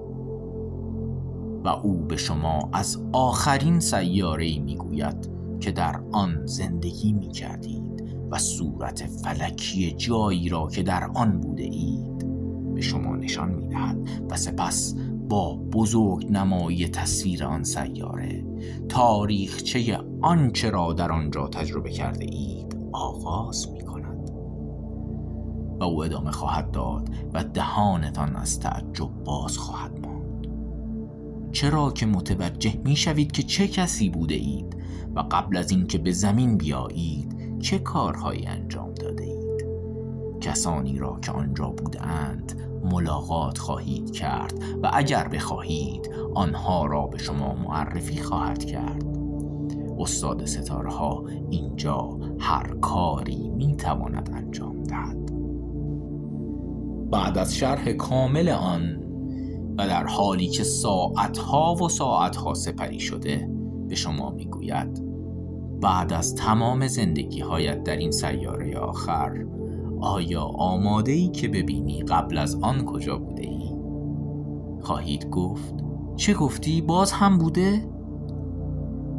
و 1.65 1.69
او 1.69 1.99
به 1.99 2.17
شما 2.17 2.71
از 2.73 2.99
آخرین 3.13 3.81
سیاره 3.81 4.59
می 4.59 4.77
گوید 4.77 5.31
که 5.61 5.73
در 5.73 6.01
آن 6.13 6.47
زندگی 6.47 7.13
می 7.13 7.31
کردید 7.31 8.17
و 8.31 8.39
صورت 8.39 9.07
فلکی 9.07 9.93
جایی 9.93 10.49
را 10.49 10.67
که 10.67 10.83
در 10.83 11.11
آن 11.15 11.41
بوده 11.41 11.63
اید 11.63 12.13
به 12.75 12.81
شما 12.81 13.17
نشان 13.17 13.49
می 13.51 13.69
دهد 13.69 14.09
و 14.31 14.37
سپس 14.37 14.95
با 15.29 15.57
بزرگ 15.57 16.27
نمایی 16.31 16.89
تصویر 16.89 17.45
آن 17.45 17.65
سیاره 17.65 18.45
تاریخچه 18.89 19.99
آنچه 20.23 20.71
را 20.71 20.93
در 20.93 21.13
آنجا 21.13 21.49
تجربه 21.49 21.91
کرده 21.91 22.25
اید 22.25 22.77
آغاز 22.93 23.71
می 23.73 23.81
کند 23.81 23.92
و 25.83 25.85
او 25.85 26.05
ادامه 26.05 26.31
خواهد 26.31 26.71
داد 26.71 27.11
و 27.33 27.45
دهانتان 27.45 28.37
از 28.37 28.61
تعجب 28.61 29.11
باز 29.25 29.59
خواهد 29.59 30.07
ماند. 30.07 30.47
چرا 31.53 31.91
که 31.91 32.07
متوجه 32.07 32.81
می 32.85 32.97
شوید 32.97 33.33
که 33.33 33.43
چه 33.43 33.69
کسی 33.69 34.11
بوده 34.11 34.35
اید 34.35 34.77
و 35.15 35.21
قبل 35.21 35.57
از 35.57 35.71
اینکه 35.71 35.99
به 35.99 36.13
زمین 36.13 36.59
بیایید 36.59 37.59
چه 37.61 37.79
کارهایی 37.79 38.47
انجام 38.47 38.95
داده 38.95 39.25
اید؟ 39.25 39.67
کسانی 40.41 40.99
را 40.99 41.19
که 41.23 41.33
آنجا 41.33 41.69
بودند 41.69 42.53
ملاقات 42.85 43.59
خواهید 43.59 44.11
کرد 44.11 44.55
و 44.83 44.91
اگر 44.93 45.29
بخواهید 45.29 46.11
آنها 46.35 46.87
را 46.87 47.07
به 47.07 47.19
شما 47.19 47.55
معرفی 47.55 48.23
خواهد 48.23 48.65
کرد. 48.65 49.05
استاد 49.99 50.45
ستاره 50.45 50.93
ها 50.93 51.25
اینجا 51.51 52.19
هر 52.39 52.75
کاری 52.81 53.51
می 53.51 53.77
تواند 53.77 54.31
انجام 54.35 54.83
دهد. 54.83 55.22
بعد 57.13 57.39
از 57.39 57.55
شرح 57.55 57.93
کامل 57.93 58.49
آن 58.49 59.03
و 59.79 59.87
در 59.87 60.07
حالی 60.07 60.47
که 60.47 60.65
ساعتها 60.65 61.75
و 61.75 61.89
ساعتها 61.89 62.55
سپری 62.55 63.01
شده 63.01 63.49
به 63.89 63.95
شما 63.95 64.31
می‌گوید 64.31 65.03
بعد 65.81 66.13
از 66.13 66.35
تمام 66.35 66.87
زندگی 66.87 67.41
هایت 67.41 67.85
در 67.85 67.97
این 67.97 68.11
سیاره 68.11 68.79
آخر 68.79 69.47
آیا 70.01 70.43
آماده 70.43 71.13
ای 71.13 71.29
که 71.29 71.49
ببینی 71.49 72.03
قبل 72.03 72.39
از 72.39 72.59
آن 72.63 72.85
کجا 72.85 73.19
بوده 73.19 73.43
ای؟ 73.43 73.71
خواهید 74.81 75.31
گفت 75.31 75.75
چه 76.17 76.35
گفتی 76.35 76.81
باز 76.81 77.13
هم 77.13 77.39
بوده؟ 77.39 77.89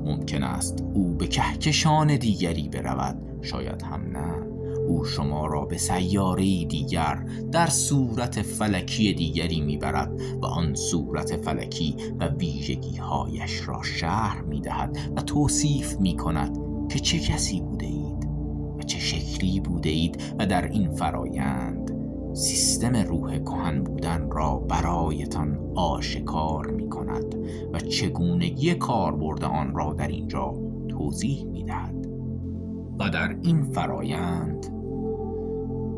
ممکن 0.06 0.44
است 0.44 0.84
او 0.94 1.16
به 1.16 1.28
کهکشان 1.28 2.16
دیگری 2.16 2.70
برود 2.70 3.18
شاید 3.42 3.82
هم 3.82 4.02
نه 4.02 4.53
او 4.88 5.06
شما 5.06 5.48
را 5.48 5.66
به 5.66 5.78
سیاره 5.78 6.66
دیگر 6.66 7.26
در 7.52 7.68
صورت 7.68 8.42
فلکی 8.42 9.14
دیگری 9.14 9.62
می‌برد 9.62 10.22
و 10.42 10.46
آن 10.46 10.76
صورت 10.76 11.36
فلکی 11.36 11.96
و 12.20 12.28
ویژگی 12.28 12.98
هایش 12.98 13.68
را 13.68 13.84
شهر 13.84 14.42
می‌دهد 14.42 14.98
و 15.16 15.22
توصیف 15.22 16.00
می 16.00 16.18
کند 16.18 16.58
که 16.90 17.00
چه 17.00 17.20
کسی 17.20 17.62
بوده 17.62 17.86
اید 17.86 18.30
و 18.78 18.82
چه 18.82 19.00
شکلی 19.00 19.60
بوده 19.60 19.90
اید 19.90 20.22
و 20.40 20.46
در 20.46 20.68
این 20.68 20.92
فرایند 20.92 21.92
سیستم 22.34 22.96
روح 22.96 23.40
کهن 23.40 23.84
بودن 23.84 24.30
را 24.32 24.58
برایتان 24.58 25.60
آشکار 25.76 26.72
می 26.72 26.90
کند 26.90 27.36
و 27.74 27.80
چگونگی 27.80 28.76
کاربرد 28.76 29.44
آن 29.44 29.76
را 29.76 29.94
در 29.94 30.08
اینجا 30.08 30.54
توضیح 30.90 31.46
می 31.46 31.64
دهد. 31.64 31.93
و 33.00 33.10
در 33.10 33.36
این 33.42 33.64
فرایند 33.64 34.68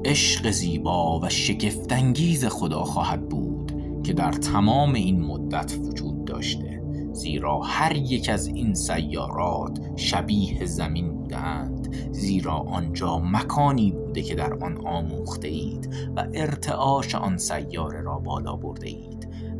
عشق 0.05 0.51
زیبا 0.51 1.19
و 1.19 1.29
شگفتانگیز 1.29 2.45
خدا 2.45 2.83
خواهد 2.83 3.29
بود 3.29 3.71
که 4.03 4.13
در 4.13 4.31
تمام 4.31 4.93
این 4.93 5.21
مدت 5.21 5.77
وجود 5.83 6.25
داشته 6.25 6.81
زیرا 7.13 7.59
هر 7.59 7.95
یک 7.95 8.29
از 8.29 8.47
این 8.47 8.73
سیارات 8.73 9.79
شبیه 9.95 10.65
زمین 10.65 11.13
بودند 11.13 11.95
زیرا 12.11 12.53
آنجا 12.53 13.19
مکانی 13.19 13.91
بوده 13.91 14.21
که 14.21 14.35
در 14.35 14.53
آن 14.53 14.87
آموخته 14.87 15.47
اید 15.47 15.93
و 16.15 16.27
ارتعاش 16.33 17.15
آن 17.15 17.37
سیاره 17.37 18.01
را 18.01 18.19
بالا 18.19 18.55
برده 18.55 18.87
اید 18.87 19.14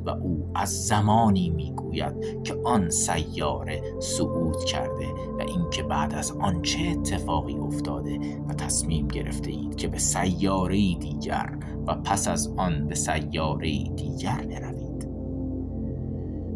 و 0.06 0.10
او 0.10 0.51
از 0.56 0.70
زمانی 0.70 1.49
می‌گوید 1.49 2.43
که 2.43 2.56
آن 2.66 2.89
سیاره 2.89 3.82
صعود 3.99 4.64
کرده 4.64 5.08
و 5.39 5.41
اینکه 5.47 5.84
بعد 5.84 6.14
از 6.14 6.32
آن 6.32 6.62
چه 6.62 6.80
اتفاقی 6.89 7.56
افتاده 7.56 8.20
و 8.49 8.53
تصمیم 8.53 9.08
گرفته 9.08 9.51
اید 9.51 9.76
که 9.76 9.88
به 9.88 9.97
سیاره 9.97 10.76
دیگر 10.95 11.58
و 11.88 11.95
پس 11.95 12.28
از 12.28 12.53
آن 12.58 12.88
به 12.88 12.95
سیاره 12.95 13.84
دیگر 13.84 14.45
بروید 14.49 15.10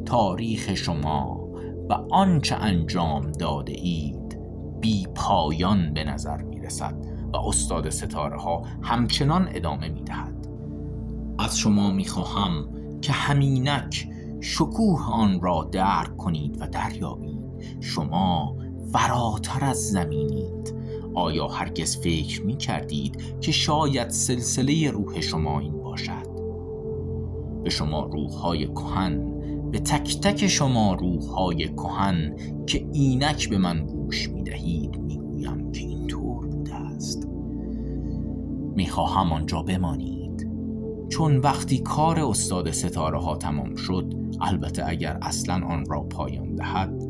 تاریخ 0.06 0.74
شما 0.74 1.50
و 1.90 1.94
آنچه 2.12 2.56
انجام 2.56 3.32
داده 3.32 3.74
اید 3.74 4.40
بی 4.82 5.08
پایان 5.16 5.94
به 5.94 6.04
نظر 6.04 6.42
می 6.42 6.60
رسد 6.60 6.96
و 7.34 7.38
استاد 7.38 7.90
ستاره 7.90 8.38
ها 8.38 8.64
همچنان 8.82 9.50
ادامه 9.52 9.90
می 9.90 10.04
دهد. 10.04 10.48
از 11.40 11.58
شما 11.58 11.92
می 11.92 12.06
خواهم 12.06 12.79
که 13.02 13.12
همینک 13.12 14.08
شکوه 14.42 15.10
آن 15.12 15.42
را 15.42 15.70
درک 15.72 16.18
کنید 16.18 16.62
و 16.62 16.68
دریابید. 16.68 17.40
شما 17.80 18.56
فراتر 18.94 19.66
از 19.66 19.78
زمینید. 19.78 20.76
آیا 21.14 21.48
هرگز 21.48 21.98
فکر 21.98 22.46
می 22.46 22.58
کردید 22.58 23.40
که 23.40 23.52
شاید 23.52 24.10
سلسله 24.10 24.92
روح 24.92 25.22
شما 25.22 25.60
این 25.60 25.82
باشد؟ 25.84 26.30
به 27.64 27.70
شما 27.70 28.04
روحهای 28.04 28.68
کهن 28.68 29.40
به 29.72 29.80
تک 29.80 30.20
تک 30.22 30.48
شما 30.48 30.94
روحهای 30.94 31.68
کهن 31.68 32.36
که 32.68 32.88
اینک 32.94 33.50
به 33.50 33.58
من 33.58 33.86
گوش 33.86 34.30
می 34.30 34.44
دهید 34.44 34.98
می 34.98 35.18
گویم 35.18 35.72
که 35.72 35.80
اینطور 35.80 36.48
بوده 36.48 36.76
است. 36.76 37.28
می 38.76 38.88
خواهم 38.88 39.34
آنجا 39.34 39.62
بمانید. 39.62 40.19
چون 41.10 41.38
وقتی 41.38 41.80
کار 41.80 42.20
استاد 42.20 42.72
ستاره 42.72 43.20
ها 43.20 43.36
تمام 43.36 43.76
شد 43.76 44.14
البته 44.42 44.84
اگر 44.88 45.18
اصلا 45.22 45.66
آن 45.68 45.86
را 45.86 46.02
پایان 46.02 46.56
دهد 46.56 47.04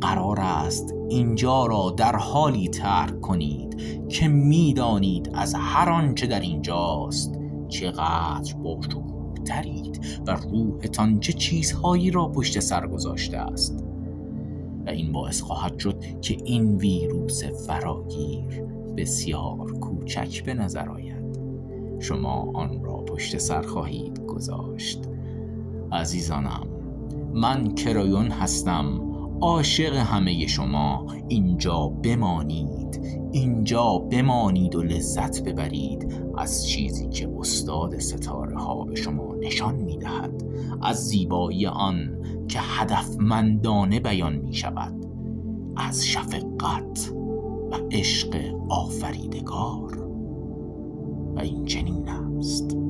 قرار 0.00 0.40
است 0.40 0.94
اینجا 1.08 1.66
را 1.66 1.94
در 1.96 2.16
حالی 2.16 2.68
ترک 2.68 3.20
کنید 3.20 3.76
که 4.08 4.28
می‌دانید 4.28 5.30
از 5.34 5.54
هر 5.58 5.90
آنچه 5.90 6.26
در 6.26 6.40
اینجاست 6.40 7.38
چقدر 7.68 8.54
با 8.54 8.80
ترید 9.44 10.00
و 10.26 10.30
روحتان 10.30 11.20
چه 11.20 11.32
چیزهایی 11.32 12.10
را 12.10 12.28
پشت 12.28 12.60
سر 12.60 12.86
گذاشته 12.86 13.38
است. 13.38 13.84
و 14.86 14.90
این 14.90 15.12
باعث 15.12 15.40
خواهد 15.40 15.78
شد 15.78 16.20
که 16.20 16.36
این 16.44 16.76
ویروس 16.76 17.44
فراگیر 17.44 18.62
بسیار 18.96 19.72
کوچک 19.80 20.44
به 20.44 20.54
نظر 20.54 20.88
آید. 20.88 21.15
شما 21.98 22.52
آن 22.54 22.84
را 22.84 22.96
پشت 22.96 23.38
سر 23.38 23.62
خواهید 23.62 24.26
گذاشت. 24.26 25.08
عزیزانم 25.92 26.66
من 27.34 27.74
کرایون 27.74 28.30
هستم. 28.30 29.00
عاشق 29.40 29.94
همه 29.94 30.46
شما. 30.46 31.06
اینجا 31.28 31.86
بمانید. 31.88 33.00
اینجا 33.32 33.98
بمانید 33.98 34.74
و 34.74 34.82
لذت 34.82 35.42
ببرید. 35.42 36.14
از 36.36 36.66
چیزی 36.66 37.08
که 37.08 37.28
استاد 37.38 37.98
ستاره 37.98 38.58
ها 38.58 38.84
به 38.84 38.94
شما 38.94 39.34
نشان 39.34 39.74
می 39.74 39.98
دهد 39.98 40.42
از 40.82 40.96
زیبایی 40.96 41.66
آن 41.66 42.22
که 42.48 42.58
هدفمندانه 42.62 44.00
بیان 44.00 44.36
می 44.36 44.54
شود 44.54 45.06
از 45.76 46.06
شفقت 46.06 47.12
و 47.70 47.76
عشق 47.92 48.54
آفریدگار. 48.68 50.05
و 51.36 51.40
این 51.40 51.64
چنین 51.64 52.08
است. 52.08 52.85